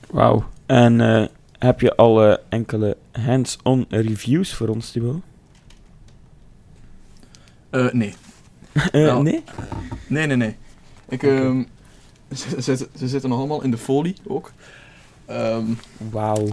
[0.10, 0.46] Wauw.
[0.66, 5.22] En eh, heb je al eh, enkele hands-on reviews voor ons, Thibaut?
[7.72, 8.14] Eh, nee.
[8.74, 9.22] Eh, Wel.
[9.22, 9.44] nee?
[10.08, 10.56] Nee, nee, nee.
[11.10, 11.64] Ik, ehm,
[12.36, 14.52] ze, ze, ze zitten nog allemaal in de folie ook.
[15.26, 15.66] Ehm,
[16.12, 16.48] Wauw.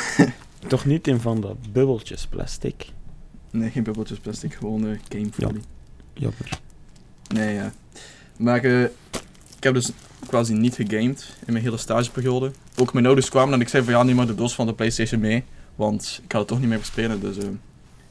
[0.68, 2.86] Toch niet in van dat bubbeltjes plastic?
[3.50, 5.62] nee, geen bubbeltjes plastic, gewoon eh gamefolie.
[6.14, 6.60] Jammer.
[7.34, 7.72] Nee, ja.
[8.36, 8.90] Maar ik
[9.60, 9.90] heb dus
[10.26, 12.52] quasi niet gegamed in mijn hele stageperiode.
[12.76, 14.74] Ook mijn ouders kwamen en ik zei van ja, neem maar de doos van de
[14.74, 15.44] Playstation mee.
[15.74, 17.48] Want ik ga het toch niet meer verspelen, dus eh,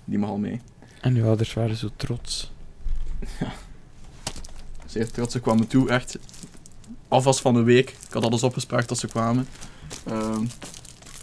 [0.06, 0.62] die mag al mee.
[1.02, 2.52] En uw ouders waren zo trots.
[4.86, 6.18] Zeer trots, ze kwamen toe, echt
[7.08, 7.90] alvast van een week.
[7.90, 9.48] Ik had alles opgespaard tot ze kwamen.
[10.06, 10.46] Ehm,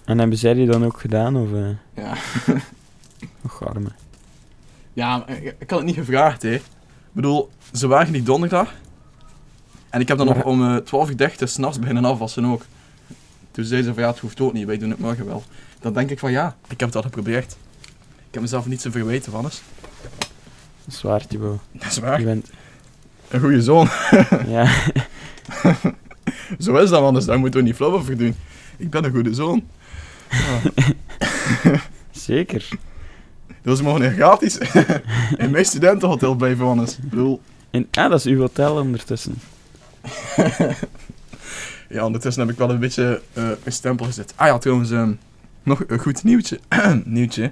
[0.05, 1.37] En hebben zij die dan ook gedaan?
[1.37, 2.17] Of, eh ja.
[3.45, 3.91] och, arme.
[4.93, 6.55] Ja, maar ik, had het niet gevraagd, hè.
[6.55, 6.63] Ik
[7.13, 8.75] bedoel, ze waren die donderdag.
[9.91, 12.65] En ik heb dan nog om eh 12 uur 30 s'nachts beginnen afwassen ook.
[13.51, 15.45] Toen zei ze van ja, het hoeft ook niet, wij doen het morgen wel.
[15.81, 17.57] Dan denk ik van ja, ik heb het al geprobeerd.
[18.37, 19.63] Ik heb mezelf niet te verwijten, Wannes.
[20.85, 21.61] Dat is waar, Thibaut.
[21.73, 22.23] Dat is Je waar.
[22.23, 22.51] bent...
[23.29, 23.89] Een goede zoon.
[24.47, 24.65] Ja,
[26.59, 27.25] Zo is dat, Wannes.
[27.25, 28.35] Daar moeten we niet flauw over doen.
[28.77, 29.67] Ik ben een goede zoon.
[32.11, 32.69] zeker.
[33.63, 34.59] Dus we mogen hier gratis
[35.37, 36.97] in mijn studentenhotel blijven, Wannes.
[36.99, 39.35] Ik bedoel, En, ah, dat is uw hotel ondertussen.
[41.89, 44.33] Ja, ondertussen heb ik wel een beetje eh, een stempel gezet.
[44.37, 45.13] Ah ja, trouwens, ehm,
[45.63, 46.61] nog een goed nieuwtje.
[47.05, 47.51] nieuwtje.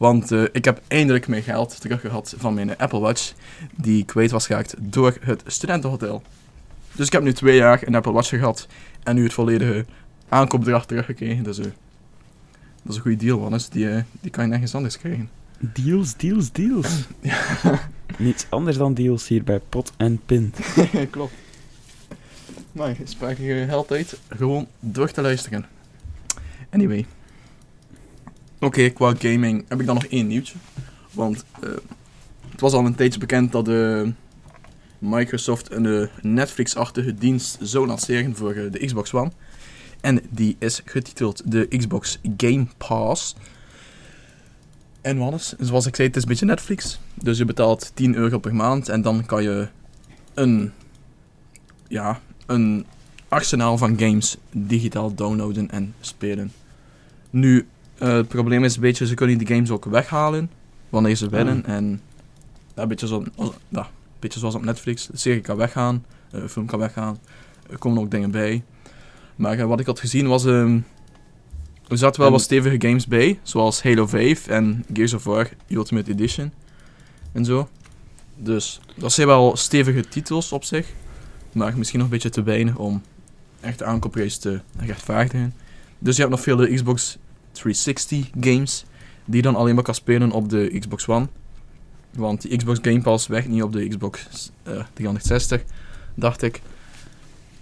[0.00, 3.32] Want eh, ik heb eindelijk mijn geld teruggehad van mijn Apple Watch,
[3.76, 6.22] die kwijt was geraakt door het studentenhotel.
[6.92, 8.66] Dus ik heb nu twee jaar een Apple Watch gehad
[9.02, 9.84] en nu het volledige
[10.28, 11.44] aankoopbedrag teruggekregen.
[11.44, 11.66] Dus dat
[12.88, 13.68] is een goede deal, Wannes.
[13.68, 15.30] Die, eh, die kan je nergens anders krijgen.
[15.58, 17.06] Deals, deals, deals.
[18.18, 20.58] Niets anders dan deals hier bij Pot en Pint.
[21.10, 21.34] Klopt.
[22.72, 25.66] Maar spaar je geld tijd gewoon door te luisteren.
[26.70, 27.06] Anyway.
[28.62, 30.54] Oké, qua gaming heb ik dan nog één nieuwtje.
[31.12, 31.70] Want eh,
[32.50, 34.02] het was al een tijdje bekend dat eh,
[34.98, 39.30] Microsoft een Netflix-achtige dienst zou lanceren voor eh, de Xbox One.
[40.00, 43.36] En die is getiteld de Xbox Game Pass.
[45.00, 45.54] En wat is?
[45.58, 47.00] Zoals ik zei, het is een beetje Netflix.
[47.14, 49.68] Dus je betaalt 10 euro per maand en dan kan je
[50.34, 50.72] een,
[51.88, 52.86] ja, een
[53.28, 56.52] arsenaal van games digitaal downloaden en spelen.
[57.30, 57.66] Nu,
[58.00, 60.50] eh, het probleem is een beetje, ze kunnen die games ook weghalen
[60.88, 61.64] wanneer ze willen.
[61.66, 62.00] En
[62.76, 63.86] ja, een, beetje zo, als- ja, een
[64.18, 67.18] beetje zoals op Netflix, de serie kan weggaan, eh, een film kan weggaan.
[67.70, 68.62] er komen ook dingen bij.
[69.36, 70.44] Maar eh, wat ik had gezien was...
[70.44, 70.78] ehm
[71.88, 76.10] er zaten wel wat stevige games bij, zoals Halo 5 en Gears of War Ultimate
[76.10, 76.52] Edition.
[77.32, 77.68] En zo.
[78.36, 80.88] Dus dat zijn wel stevige titels op zich.
[81.52, 83.02] Maar misschien nog een beetje te weinig om
[83.60, 85.54] echt de aankoopprijs te rechtvaardigen.
[85.98, 87.18] Dus je hebt nog veel Xbox
[87.52, 88.84] 360 games
[89.24, 91.28] die je dan alleen maar kan spelen op de Xbox One.
[92.10, 95.62] Want die Xbox Game Pass werkt niet op de Xbox eh 360,
[96.14, 96.60] dacht ik.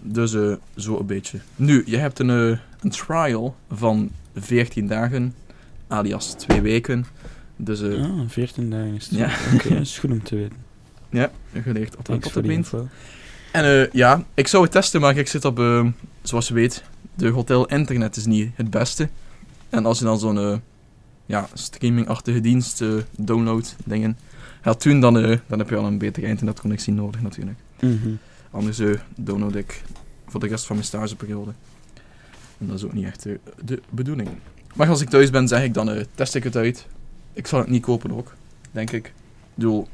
[0.00, 1.38] Dus eh, zo een beetje.
[1.56, 5.34] Nu, je hebt een, eh, een trial van 14 dagen,
[5.86, 7.06] alias 2 weken.
[7.56, 9.18] Dus eh, Ah, 14 dagen is het.
[9.18, 9.30] Ja.
[9.54, 10.56] Oké, is goed om te weten.
[11.10, 11.30] ja,
[11.62, 12.88] geleerd op Thanks de info.
[13.52, 15.86] En eh, ja, ik zou het testen, maar ik zit op, eh,
[16.22, 19.08] zoals je weet, de hotel internet is niet het beste.
[19.68, 20.56] En als je dan zo'n eh,
[21.26, 24.18] ja, streamingachtige dienst eh, download dingen
[24.60, 27.58] gaat doen, dan, eh, dan heb je al een betere internetconnectie nodig natuurlijk.
[27.80, 28.08] Mhm.
[28.50, 29.82] Anders eh, download ik
[30.26, 31.50] voor de rest van mijn stageperiode.
[32.58, 33.22] En dat is ook niet echt
[33.64, 34.28] de bedoeling.
[34.74, 36.86] Maar als ik thuis ben, zeg ik dan, test ik het uit.
[37.32, 38.34] Ik zal het niet kopen ook,
[38.70, 39.06] denk ik.
[39.06, 39.12] Ik
[39.54, 39.88] bedoel,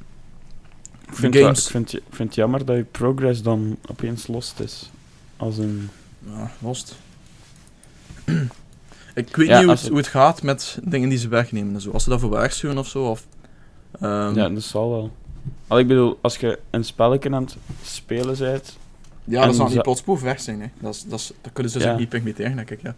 [1.08, 1.64] Ik vind, wel- games...
[1.64, 4.90] ik vind, je- ik vind het jammer dat je progress dan opeens lost is.
[5.36, 5.88] Als een...
[6.26, 6.96] Ja, lost.
[9.14, 11.74] Ik weet Ja, niet hoe het, het- hoe het gaat met dingen die ze wegnemen
[11.74, 11.90] en zo.
[11.90, 13.26] Als ze dat voor waarschuwen of zo, of...
[14.00, 15.10] ehm, ja, dat zal wel.
[15.66, 18.78] Al ik bedoel, als je een spelletje aan het spelen bent...
[19.24, 20.66] ja, dat zal niet plotspoef weg zijn, hè.
[20.80, 21.92] Dat, is, dat, is, dat kunnen ze dus Ja.
[21.92, 22.94] ook niet permitteren, denk ik, ja.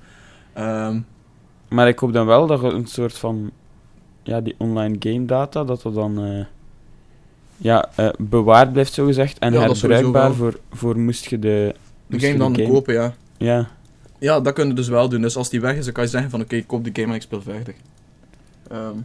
[0.52, 1.00] Ehm,
[1.68, 3.50] Maar ik hoop dan wel dat je een soort van...
[4.22, 6.24] Ja, die online game data, dat dat dan...
[6.24, 6.44] eh,
[7.56, 9.38] ja, eh, bewaard blijft, zogezegd.
[9.38, 11.74] En Ja, herbruikbaar voor, voor moest je de...
[12.10, 13.14] game dan kopen, ja.
[13.38, 13.68] Ja,
[14.18, 15.20] Ja, dat kunnen ze dus wel doen.
[15.20, 17.08] Dus als die weg is, dan kan je zeggen van, oké, ik koop de game
[17.08, 17.74] en ik speel verder.
[18.68, 18.98] Ehm,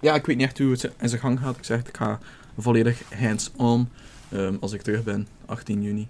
[0.00, 1.56] ja, ik weet niet echt hoe het in zijn gang gaat.
[1.56, 2.18] Ik zeg, ik ga
[2.58, 3.88] volledig hands-on
[4.28, 6.08] ehm, als ik terug ben, 18 juni.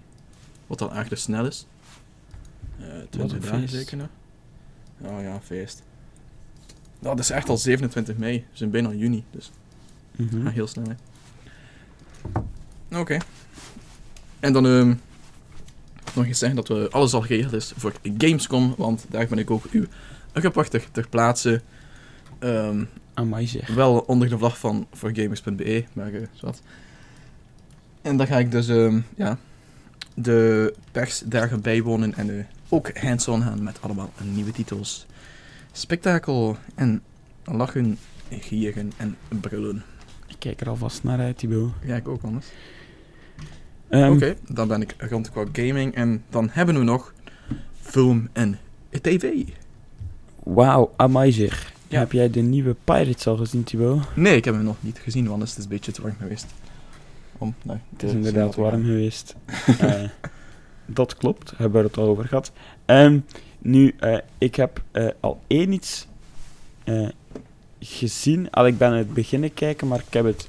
[0.67, 1.67] Wat al echt snel is.
[2.79, 4.07] Eh 20 een dagen zeker nog.
[5.01, 5.83] Oh ja, feest.
[6.99, 8.37] Nou, dat is echt al 27 mei.
[8.51, 9.51] We zijn bijna juni, dus
[10.43, 10.95] gaat heel snel, hè.
[12.99, 13.17] Oké.
[14.39, 14.93] En dan ehm,
[16.17, 19.51] nog eens zeggen dat we alles al geregeld is voor Gamescom, want daar ben ik
[19.51, 19.85] ook uw
[20.33, 21.61] reporter ter plaatse.
[22.39, 23.67] Ehm, Amai zeg.
[23.67, 26.61] wel onder de vlag van voorgamers.be, maar eh zwart.
[28.01, 29.37] En dan ga ik dus ehm, ja,
[30.13, 35.05] de persdagen bijwonen en eh, ook hands-on gaan met allemaal nieuwe titels.
[35.71, 37.01] Spektakel en
[37.43, 37.97] lachen,
[38.29, 39.83] gieren en brullen.
[40.27, 41.71] Ik kijk er alvast naar uit, Thibaut.
[41.85, 42.45] Ja, ik ook anders.
[43.89, 47.13] Ehm, Oké, dan ben ik rond qua gaming en dan hebben we nog
[47.81, 48.59] film en
[49.01, 49.43] tv.
[50.43, 50.93] Wauw.
[51.87, 51.99] Ja.
[51.99, 54.15] Heb jij de nieuwe Pirates al gezien, Thibaut?
[54.15, 56.45] Nee, ik heb hem nog niet gezien, want het is een beetje te warm geweest.
[57.37, 59.35] Om, nou, Het is inderdaad warm geweest.
[59.79, 60.03] Eh,
[60.85, 62.51] dat klopt, hebben we het al over gehad.
[62.85, 63.19] Ehm,
[63.59, 66.07] nu, eh, ik heb eh, al één iets
[67.79, 68.51] gezien.
[68.51, 70.47] Al ik ben het beginnen kijken, maar ik heb het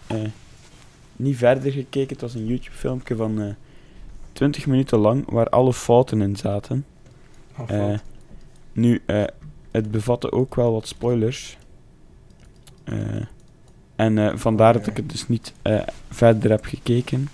[1.19, 2.13] niet verder gekeken.
[2.13, 3.55] Het was een YouTube-filmpje van eh
[4.33, 6.85] 20 minuten lang, waar alle fouten in zaten.
[7.67, 7.99] Eh,
[8.73, 9.25] nu, eh,
[9.71, 11.59] het bevatte ook wel wat spoilers.
[12.85, 12.97] Eh,
[13.97, 17.29] en eh, vandaar dat ik het dus niet eh, verder heb gekeken.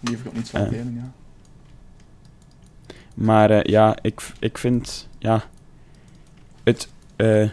[0.00, 1.12] Liever ook niet zo eh, delen, ja.
[3.14, 5.44] Maar eh, ja, ik, ik vind ja,
[6.62, 7.48] het eh,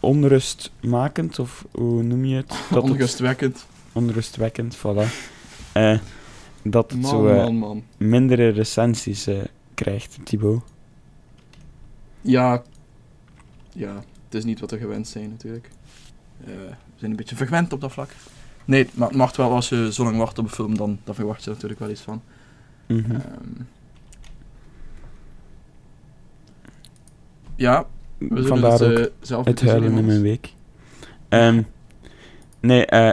[0.00, 2.48] onrustmakend, of hoe noem je het?
[2.48, 3.66] Dat het- Onrustwekkend.
[3.92, 5.06] onrustwekkend, voilà.
[5.72, 5.98] Eh,
[6.62, 7.82] dat het Man, zo eh, man, man.
[7.96, 9.38] mindere recensies eh,
[9.74, 10.62] krijgt, Thibaut.
[12.20, 12.62] Ja,
[13.72, 15.70] ja, het is niet wat we gewend zijn natuurlijk.
[16.38, 18.10] We zijn een beetje verwend op dat vlak.
[18.64, 21.14] Nee, maar het mag wel als je zo lang wacht op een film, dan, dan
[21.14, 22.22] verwacht je er natuurlijk wel iets van.
[22.86, 23.10] Mhm.
[23.14, 23.62] Ehm,
[27.56, 27.86] ja,
[28.18, 30.54] we Vandaar het ook eh, zelf het huilen in mijn week.
[31.28, 31.62] Ehm,
[32.60, 33.12] nee, eh,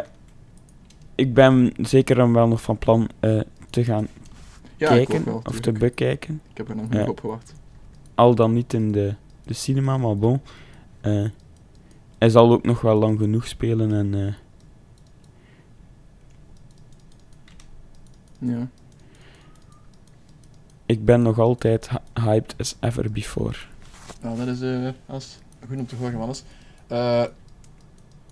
[1.15, 3.39] ik ben zeker dan wel nog van plan eh,
[3.69, 4.07] te gaan
[4.77, 6.41] Ja, kijken wel, of te bekijken.
[6.51, 7.53] Ik heb er nog niet op gewacht.
[8.15, 10.41] Al dan niet in de, de cinema, maar bon.
[12.17, 14.35] Hij zal ook nog wel lang genoeg spelen en
[18.39, 18.67] Ja.
[20.85, 23.55] ik ben nog altijd hy- hyped as ever before.
[24.23, 26.43] Nou, dat is eh als, goed om te horen, alles.
[26.87, 27.23] Eh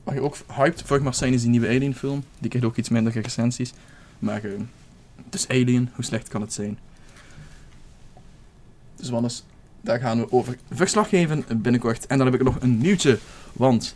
[0.04, 2.24] wat je ook hyped voor mag zijn, is die nieuwe Alien film.
[2.40, 3.74] Die krijgt ook iets minder recensies.
[4.20, 4.52] Maar eh,
[5.26, 6.80] het is Alien, hoe slecht kan het zijn?
[8.96, 9.44] Dus Wannes,
[9.82, 12.08] daar gaan we over verslag geven binnenkort.
[12.08, 13.20] En dan heb ik nog een nieuwtje,
[13.54, 13.96] want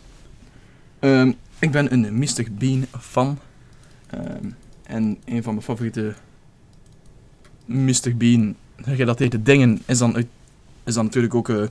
[0.98, 2.46] ehm, ik ben een Mr.
[2.52, 3.38] Bean fan.
[4.06, 4.50] Ehm,
[4.82, 6.14] en een van mijn favoriete
[7.64, 8.16] Mr.
[8.16, 10.26] Bean, gerelateerde dingen, is dan, uit,
[10.86, 11.62] is dan natuurlijk ook eh,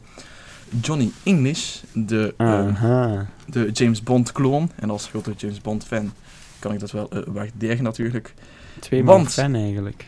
[0.81, 4.71] Johnny English, de, eh, de James Bond kloon.
[4.75, 6.11] En als grote James Bond fan
[6.59, 8.33] kan ik dat wel eh, waarderen natuurlijk.
[8.79, 10.05] Twee want- fan eigenlijk.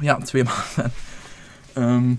[0.00, 0.90] Ja, twee maal fan.
[1.72, 2.14] Ehm,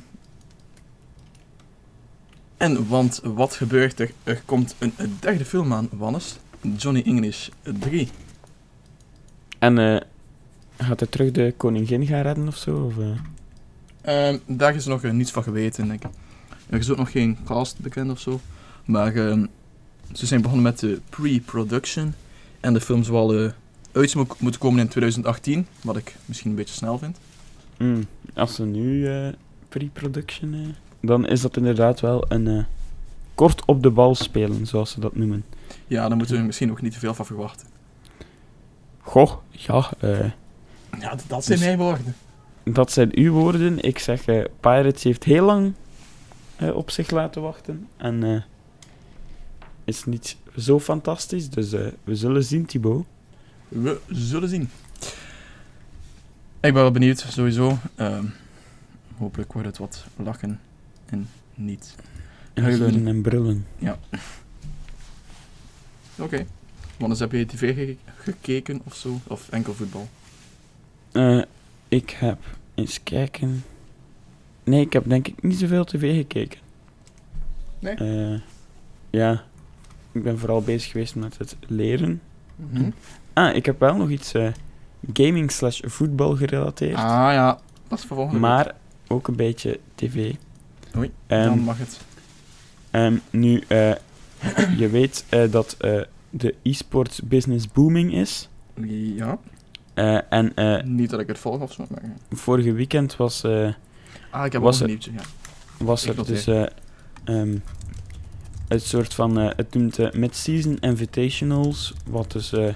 [2.58, 4.12] en want wat gebeurt er?
[4.24, 6.40] Er komt een, derde film aan, Wannes.
[6.78, 8.10] Johnny English 3.
[9.60, 10.04] En
[10.78, 12.76] gaat hij terug de koningin gaan redden of zo?
[12.86, 12.94] Of?
[14.02, 16.10] Ehm, daar is nog niets van geweten, denk ik.
[16.72, 18.40] Er is ook nog geen cast bekend of zo.
[18.86, 19.46] Maar ehm,
[20.14, 22.14] ze zijn begonnen met de pre-production.
[22.60, 23.52] En de film zou al eh,
[23.92, 25.68] uit mo- moeten komen in 2018.
[25.82, 27.18] Wat ik misschien een beetje snel vind.
[27.78, 29.28] Mm, als ze nu eh,
[29.70, 30.54] pre-production...
[30.54, 30.60] eh,
[31.02, 32.64] dan is dat inderdaad wel een eh,
[33.36, 35.44] kort op de bal spelen, zoals ze dat noemen.
[35.88, 37.68] Ja, daar moeten we misschien ook niet te veel van verwachten.
[39.02, 39.90] Goh, ja,
[41.00, 42.16] Ja, dat zijn Dus- mijn woorden.
[42.64, 43.80] dat zijn uw woorden.
[43.84, 44.24] Ik zeg,
[44.60, 45.74] Pirates heeft heel lang
[46.62, 47.88] eh, op zich laten wachten.
[47.98, 48.42] En eh,
[49.84, 53.06] is niet zo fantastisch, dus eh, we zullen zien, Thibaut.
[53.68, 54.70] We zullen zien.
[56.60, 57.78] Ik ben wel benieuwd, sowieso.
[57.96, 58.26] Ehm,
[59.18, 60.60] hopelijk wordt het wat lachen
[61.06, 61.96] en niet.
[62.54, 63.08] En Huilen.
[63.08, 63.66] en brullen.
[66.20, 66.46] Oké.
[66.98, 69.20] Want eens heb je tv ge- gekeken of zo?
[69.28, 70.10] Of enkel voetbal?
[71.12, 71.42] Eh,
[71.88, 72.40] ik heb
[72.76, 73.64] eens kijken.
[74.64, 76.60] Nee, ik heb denk ik niet zoveel tv gekeken.
[77.80, 77.94] Nee?
[77.96, 78.40] Eh,
[79.10, 79.44] ja,
[80.12, 82.22] ik ben vooral bezig geweest met het leren.
[82.56, 82.90] Mhm.
[83.34, 84.48] Ah, ik heb wel nog iets eh,
[85.14, 86.96] gaming slash voetbal gerelateerd.
[86.96, 88.50] Ah ja, dat is voor volgende week.
[88.50, 88.76] maar
[89.08, 90.34] ook een beetje tv.
[90.98, 92.00] Oei, Ehm, dan mag het.
[92.92, 93.94] ehm, nu, eh,
[94.78, 95.78] je weet dat
[96.30, 98.50] de e-sports business booming is.
[99.16, 99.38] Ja,
[100.30, 101.86] en eh, niet dat ik het volg of zo.
[101.90, 102.04] Maar...
[102.32, 103.44] vorige weekend was...
[104.32, 105.12] Ah, ik heb Was ook een nieuwtje.
[105.12, 105.22] Ja.
[105.78, 106.64] was Ik er dus eh,
[107.24, 107.56] ehm,
[108.68, 112.76] een soort van, eh, het noemt eh, Mid-Season Invitationals, wat dus een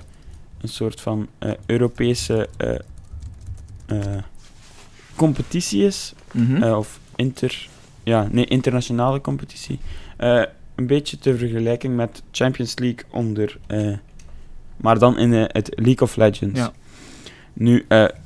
[0.63, 1.28] soort van
[1.65, 2.50] Europese
[5.15, 6.63] competitie is, Mhm.
[6.63, 7.68] of inter,
[8.04, 9.80] ja, nee, internationale competitie.
[10.76, 13.58] Een beetje te vergelijken met Champions League onder,
[14.78, 16.60] maar dan in het League of Legends.
[16.60, 16.72] Ja.
[17.54, 17.86] Nu,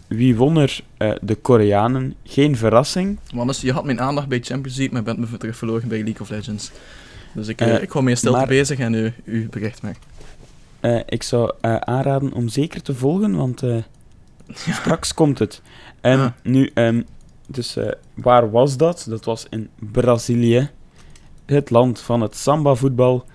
[0.10, 0.80] wie won er?
[0.98, 2.16] Eh, de Koreanen.
[2.24, 3.20] Geen verrassing.
[3.34, 6.22] Wannes, je had mijn aandacht bij Champions League, maar bent me terug verloren bij League
[6.22, 6.72] of Legends.
[7.34, 9.82] Dus ik, Eh, ik hou me maar- bezig en u, u bericht.
[10.80, 13.64] Eh, ik zou aanraden om zeker te volgen, want
[14.80, 15.62] straks komt het.
[16.02, 17.02] En nu, ehm,
[17.48, 17.78] dus
[18.14, 19.06] waar was dat?
[19.10, 20.70] Dat was in Brazilië,
[21.46, 23.26] het land van het samba-voetbal.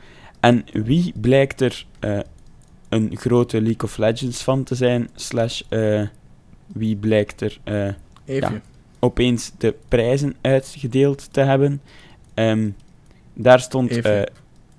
[0.40, 1.86] En wie blijkt er
[2.88, 5.08] een grote League of Legends van te zijn?
[5.14, 5.62] Slash,
[6.66, 8.46] wie blijkt er eh,
[8.98, 11.80] opeens de prijzen uitgedeeld te hebben?
[12.34, 12.68] Ehm,
[13.34, 14.22] daar stond eh,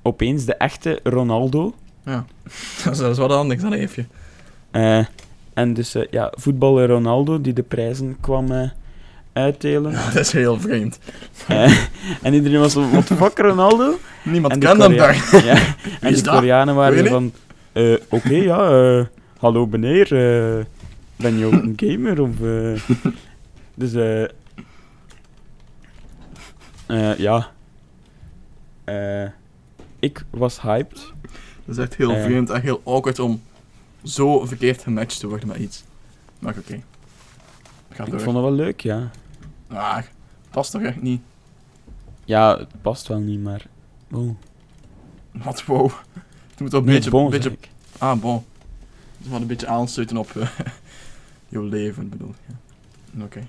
[0.01, 1.73] opeens de echte Ronaldo.
[2.05, 2.25] Ja.
[2.83, 4.07] dat, is, dat wat anders dan even.
[4.71, 5.05] Eh,
[5.53, 8.71] en dus ja, voetballer Ronaldo die de prijzen kwam
[9.33, 9.91] uitdelen.
[9.91, 10.99] Ja, dat is heel vreemd.
[12.21, 13.99] En iedereen was van, wat fuck Ronaldo?
[14.23, 15.29] Niemand hem Korea- daar.
[15.45, 16.33] ja, en de dat?
[16.33, 17.09] Koreanen waren Really?
[17.09, 17.33] van,
[18.09, 20.07] oké ja, hallo meneer,
[21.15, 22.21] ben je ook een gamer?
[22.21, 22.89] Of, eh?
[23.75, 24.23] dus eh
[26.85, 27.51] eh, ja,
[28.83, 29.25] Eh,
[29.99, 31.11] ik was hyped.
[31.65, 33.41] Dat is echt heel vreemd en heel awkward om
[34.03, 35.83] zo verkeerd gematcht te worden met iets.
[36.39, 36.81] Maar oké.
[37.89, 38.19] Ga Ik door.
[38.19, 39.11] vond het wel leuk, ja.
[39.67, 39.97] Ah,
[40.51, 41.21] past toch echt niet?
[42.25, 43.65] Ja, het past wel niet, maar...
[44.11, 44.35] Oh,
[45.31, 45.91] Wat wow.
[46.49, 47.09] Het moet wel een nee, beetje...
[47.09, 47.57] bon, beetje
[47.97, 48.45] ah, bon.
[49.17, 50.49] Het moet een beetje aansluiten op eh,
[51.59, 52.33] jouw leven, bedoel.
[52.47, 53.23] Ja.
[53.23, 53.47] Oké.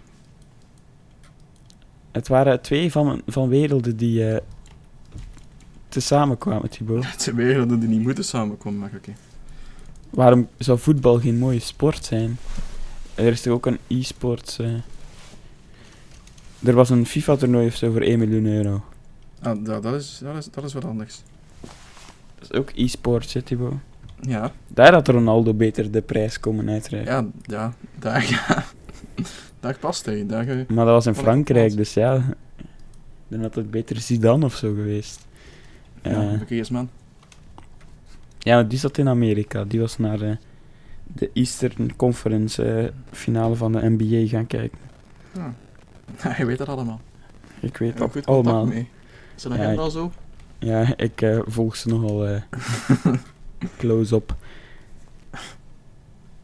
[2.13, 4.41] Het waren twee van, van werelden die eh
[5.89, 7.11] te samenkwamen, Thibaut.
[7.13, 9.13] Het zijn werelden die niet moeten samenkomen, maar oké.
[10.11, 12.37] Waarom zou voetbal geen mooie sport zijn?
[13.15, 14.59] Er is toch ook een e-sports...
[14.59, 14.75] eh,
[16.63, 18.85] Er was een FIFA-toernooi of zo voor 1 miljoen euro.
[19.43, 21.23] Ah, dat, is, dat, is, dat is wat anders.
[22.39, 23.75] Dat is ook e-sports, hè, Thibaut?
[24.21, 27.13] Ja, Daar had Ronaldo beter de prijs komen uitreiken.
[27.13, 27.73] ja, ja.
[27.99, 28.65] Daar, ja.
[29.61, 30.27] daar past hij.
[30.27, 32.23] Daar, eh, Maar dat was in Frankrijk, dus ja...
[33.29, 35.27] Dan had het beter Zidane of zo geweest.
[36.03, 36.89] ja, Eh, verkeersman.
[38.39, 39.65] Ja, die zat in Amerika.
[39.65, 40.37] Die was naar eh,
[41.03, 44.79] de Eastern Conference finale van de NBA gaan kijken.
[45.35, 45.55] Ja.
[46.35, 47.01] Hij weet dat allemaal.
[47.61, 48.67] Ik weet dat allemaal.
[48.67, 48.89] mee.
[49.37, 50.13] Is dat Ja, zo?
[50.59, 52.27] Ja, ik volg ze nogal
[53.79, 54.37] close op.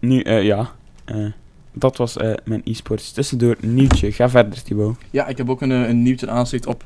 [0.03, 0.73] Nu, eh, ja.
[1.05, 1.27] eh,
[1.73, 4.13] dat was eh, mijn e-sports tussendoor nieuwtje.
[4.13, 4.97] Ga verder, Thibaut.
[5.11, 6.85] Ja, ik heb ook een, een nieuwtje aanzicht op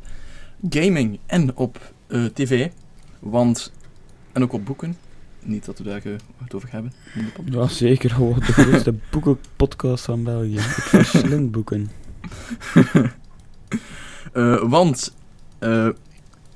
[0.69, 1.93] gaming en op
[2.33, 2.69] tv.
[3.19, 3.73] Want,
[4.33, 4.97] en ook op boeken.
[5.43, 6.03] Niet dat we daar
[6.43, 6.93] het over hebben.
[7.45, 8.09] Ja, zeker.
[8.19, 10.55] De grootste boekenpodcast van België.
[10.55, 11.91] Ik verslind boeken.
[14.69, 15.15] Want,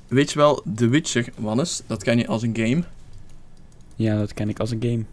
[0.07, 2.83] weet je wel, The Witcher, Wannes, dat ken je als een game.
[3.95, 5.03] Ja, dat ken ik als een game.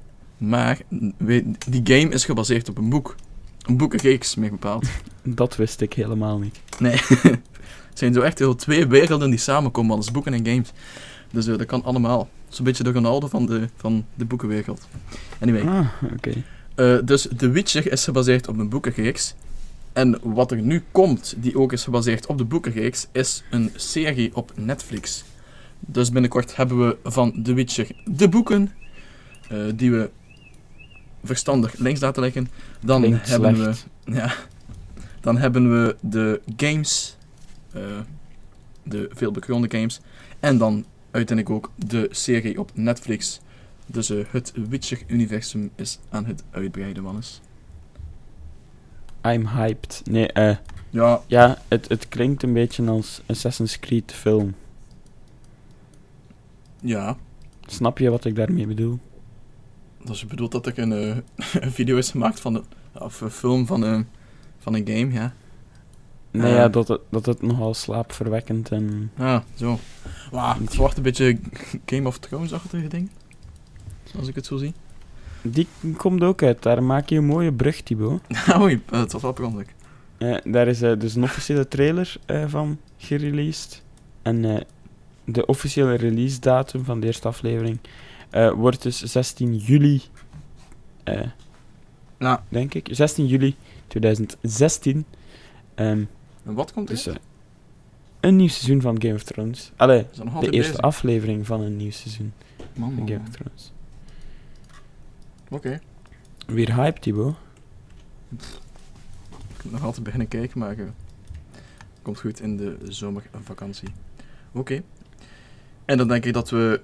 [0.51, 0.79] Maar
[1.17, 3.15] weet, die game is gebaseerd op een boek.
[3.63, 4.87] Een boekenreeks, meer bepaald.
[5.23, 6.59] Dat wist ik helemaal niet.
[6.79, 6.93] Nee,
[7.89, 10.73] het zijn zo echt heel twee werelden die samenkomen, alles boeken en games.
[11.31, 12.29] Dus eh, dat kan allemaal.
[12.49, 14.89] Zo'n beetje de Ronaldo van de, van de boekenwereld.
[15.41, 16.33] Anyway, Ah, oké.
[16.75, 19.35] eh, dus The Witcher is gebaseerd op een boekenreeks.
[19.93, 24.37] En wat er nu komt, die ook is gebaseerd op de boekenreeks, is een serie
[24.37, 25.25] op Netflix.
[25.81, 28.73] Dus binnenkort hebben we van The Witcher de boeken,
[29.49, 30.11] eh, die we
[31.25, 32.49] verstandig links laten liggen.
[32.81, 33.87] Dan Klinkt hebben slecht.
[34.05, 34.35] we ja,
[35.21, 37.17] dan hebben we de games,
[37.73, 37.83] eh,
[38.83, 40.01] de veelbekroonde games.
[40.41, 43.41] En dan uiteindelijk ook de serie op Netflix.
[43.87, 47.41] Dus eh, het Witcher-universum is aan het uitbreiden, Wannes.
[49.27, 50.03] I'm hyped.
[50.11, 50.57] Nee, eh...
[50.91, 54.55] Ja, Ja, het, het klinkt een beetje als Assassin's Creed film.
[56.81, 57.17] Ja.
[57.67, 58.99] Snap je wat ik daarmee bedoel?
[60.05, 61.17] Dus je bedoelt dat een, eh,
[61.65, 62.63] een video is gemaakt van de,
[62.99, 64.07] of een film van, een
[64.59, 65.33] van een game, ja?
[66.31, 66.59] Nee, Ah.
[66.59, 69.11] ja, dat het, dat het nogal slaapverwekkend en...
[69.17, 69.79] Ah, zo.
[70.31, 71.39] Wauw, het wordt een beetje
[71.87, 73.11] Game of Thrones-achtige ding.
[74.19, 74.73] Als ik het zo zie.
[75.43, 75.67] Die
[75.97, 78.21] komt ook uit, daar maak je een mooie brug, Thibaut.
[78.61, 79.75] Oei, eh, het was wel brandelijk.
[80.19, 83.83] Eh, daar is eh, dus een officiële trailer eh, van gereleased.
[84.23, 84.61] En eh,
[85.33, 87.79] de officiële release datum van de eerste aflevering
[88.31, 90.03] eh, wordt dus 16 juli,
[91.05, 91.27] eh,
[92.19, 92.89] Nou, denk ik.
[92.91, 93.57] 16 juli
[93.87, 95.05] 2016.
[95.75, 96.05] Ehm,
[96.45, 96.95] en wat komt er?
[96.95, 97.09] dus
[98.21, 99.73] een nieuw seizoen van Game of Thrones.
[99.77, 100.77] Allee, de eerste bezig?
[100.81, 103.29] aflevering van een nieuw seizoen Man, van man, Game man.
[103.29, 103.73] of Thrones.
[105.51, 105.81] Oké.
[106.47, 107.35] Weer hype, Thibaut.
[109.57, 110.77] Ik moet nog altijd beginnen kijken, maar
[112.03, 113.89] komt goed in de zomervakantie.
[114.53, 114.83] Oké.
[115.89, 116.81] En dan denk ik dat we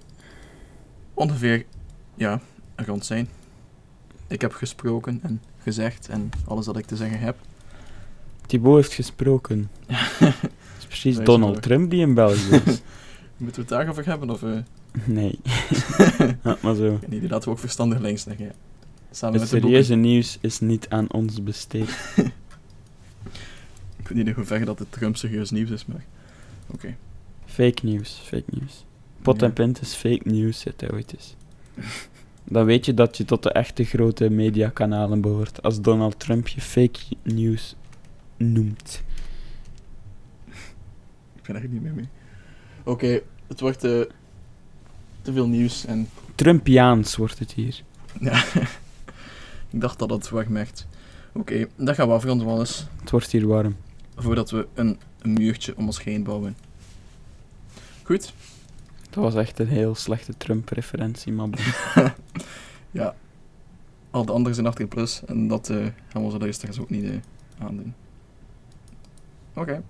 [1.14, 1.64] ongeveer,
[2.14, 2.40] ja,
[2.74, 3.28] er rond zijn.
[4.26, 7.36] Ik heb gesproken en gezegd en alles wat ik te zeggen heb.
[8.46, 9.70] Thibaut heeft gesproken.
[9.86, 10.34] Het
[10.78, 11.62] is precies Donald.
[11.62, 12.80] Trump die in België is.
[13.36, 14.30] Moeten we het daarover hebben?
[14.30, 14.58] Of, eh
[15.04, 15.38] nee.
[16.44, 16.98] Ja, maar zo.
[17.08, 18.52] nee, die laten we ook verstandig links leggen.
[19.10, 19.84] Samen Het met de boeken.
[19.84, 21.88] serieuze nieuws is niet aan ons besteed.
[23.96, 26.04] Ik weet niet in hoeverre dat het Trump serieus nieuws is, maar...
[26.66, 26.96] Oké.
[27.46, 28.84] Fake news, fake news.
[29.24, 31.36] Pot en pint is fake news, het hij ooit is.
[32.44, 35.62] Dan weet je dat je tot de echte grote mediakanalen behoort.
[35.62, 37.74] Als Donald Trump je fake news
[38.36, 39.02] noemt.
[41.36, 42.08] Ik ben er echt niet meer mee.
[42.82, 44.00] Oké, het wordt eh,
[45.22, 47.82] te veel nieuws en Trumpiaans wordt het hier.
[48.20, 48.44] Ja,
[49.72, 50.86] ik dacht dat het wegmerkt.
[51.32, 52.84] Oké, dat gaan we afronden, Wallace.
[53.00, 53.76] Het wordt hier warm.
[54.16, 56.56] Voordat we een, een muurtje om ons heen bouwen.
[58.02, 58.32] Goed?
[59.14, 61.48] Dat was echt een heel slechte Trump-referentie, maar
[62.90, 63.14] ja.
[64.10, 67.04] Al de anderen zijn 18 plus en dat eh, gaan we onze luisteraars ook niet
[67.04, 67.16] eh,
[67.58, 67.94] aandoen.
[69.54, 69.82] Oké.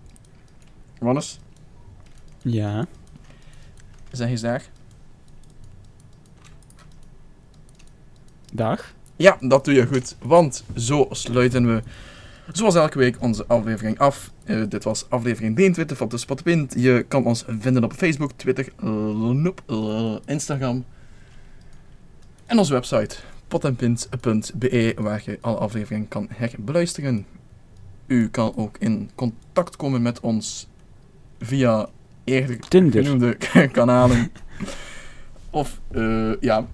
[0.98, 1.38] Wannes,
[2.42, 2.86] Ja.
[4.10, 4.62] zeg eens daar.
[8.52, 8.94] Dag.
[9.16, 11.82] Ja, dat doe je goed, want zo sluiten we
[12.52, 14.32] zoals elke week onze aflevering af.
[14.44, 16.74] Eh, dit was aflevering 23 van de Spotwind.
[16.76, 20.84] Je kan ons vinden op Facebook, Twitter, eh, eh, Instagram
[22.46, 23.16] en onze website
[23.48, 27.26] potenpint.be waar je alle afleveringen kan herbeluisteren.
[28.06, 30.68] U kan ook in contact komen met ons
[31.40, 31.88] via
[32.24, 33.04] eerder Tinder.
[33.04, 33.36] genoemde
[33.72, 34.32] kanalen.
[35.50, 36.66] Of, eh, ja,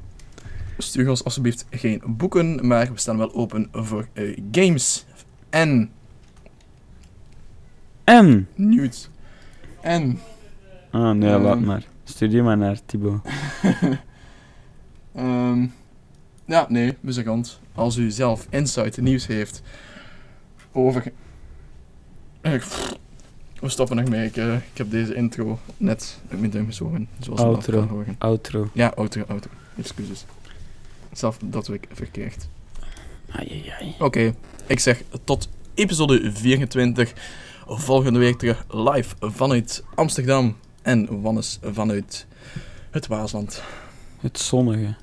[0.79, 4.09] stuur ons alsjeblieft geen boeken, maar we staan wel open voor
[4.53, 5.05] games
[5.51, 5.91] en
[8.05, 8.49] En.
[8.55, 9.09] nudes.
[9.81, 10.19] En,
[10.91, 11.43] Ah, nee, Ehm.
[11.43, 11.85] laat maar.
[12.05, 13.21] Stuur die maar naar Thibaut.
[15.15, 15.67] ehm,
[16.45, 17.61] ja, nee, muzikant.
[17.75, 19.63] Als u zelf insight nieuws heeft
[20.73, 21.13] over...
[22.41, 22.97] Pff,
[23.61, 24.27] we stoppen nog mee.
[24.27, 27.87] Ik, eh, ik heb deze intro net uit mijn duim gezogen, zoals Outro.
[27.87, 28.15] horen.
[28.19, 28.69] Outro.
[28.73, 29.49] Ja, auto, auto.
[29.77, 30.25] Excuses.
[31.13, 32.49] Zelf dat ik verkeerd.
[33.31, 33.95] Ai, ai, ai.
[33.99, 34.35] Oké,
[34.71, 37.13] ik zeg tot episode 24.
[37.67, 40.57] Volgende week terug live vanuit Amsterdam.
[40.83, 42.27] En Wannes vanuit
[42.91, 43.63] het Waasland.
[44.21, 44.95] Het zonnige.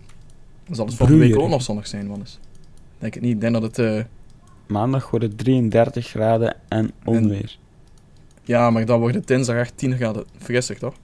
[0.71, 2.39] Zal het volgende week ook nog zonnig zijn, Wannes.
[2.97, 3.33] Denk het niet.
[3.33, 4.03] Ik denk dat het eh,
[4.67, 7.57] maandag wordt het 33 graden en onweer.
[8.43, 10.95] Ja, maar dan wordt het dinsdag echt 10 graden frisser, toch?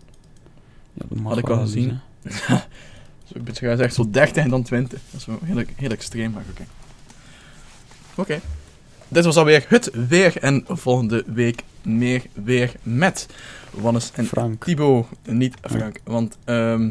[0.93, 1.99] Ja, dat Had ik wel al gezien.
[3.23, 5.01] Zo, een beetje, echt zo 30 en dan 20.
[5.11, 6.63] Dat is wel heel, heel extreem, maar oké.
[8.15, 8.41] Oké.
[9.07, 13.27] Dit was alweer het weer en volgende week meer weer met
[13.71, 14.63] Wannes en Frank.
[14.63, 15.07] Thibaut.
[15.25, 16.89] Niet Frank, want ehm,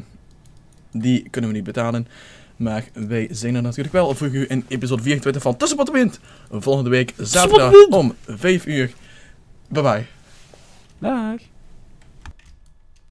[0.91, 2.07] die kunnen we niet betalen.
[2.57, 6.21] Maar wij zijn er natuurlijk wel voor u in episode 24 van Tussenpot Wind.
[6.51, 8.93] Volgende week zaterdag om 5 uur.
[9.69, 10.07] Bye bye.
[10.99, 11.52] Dag.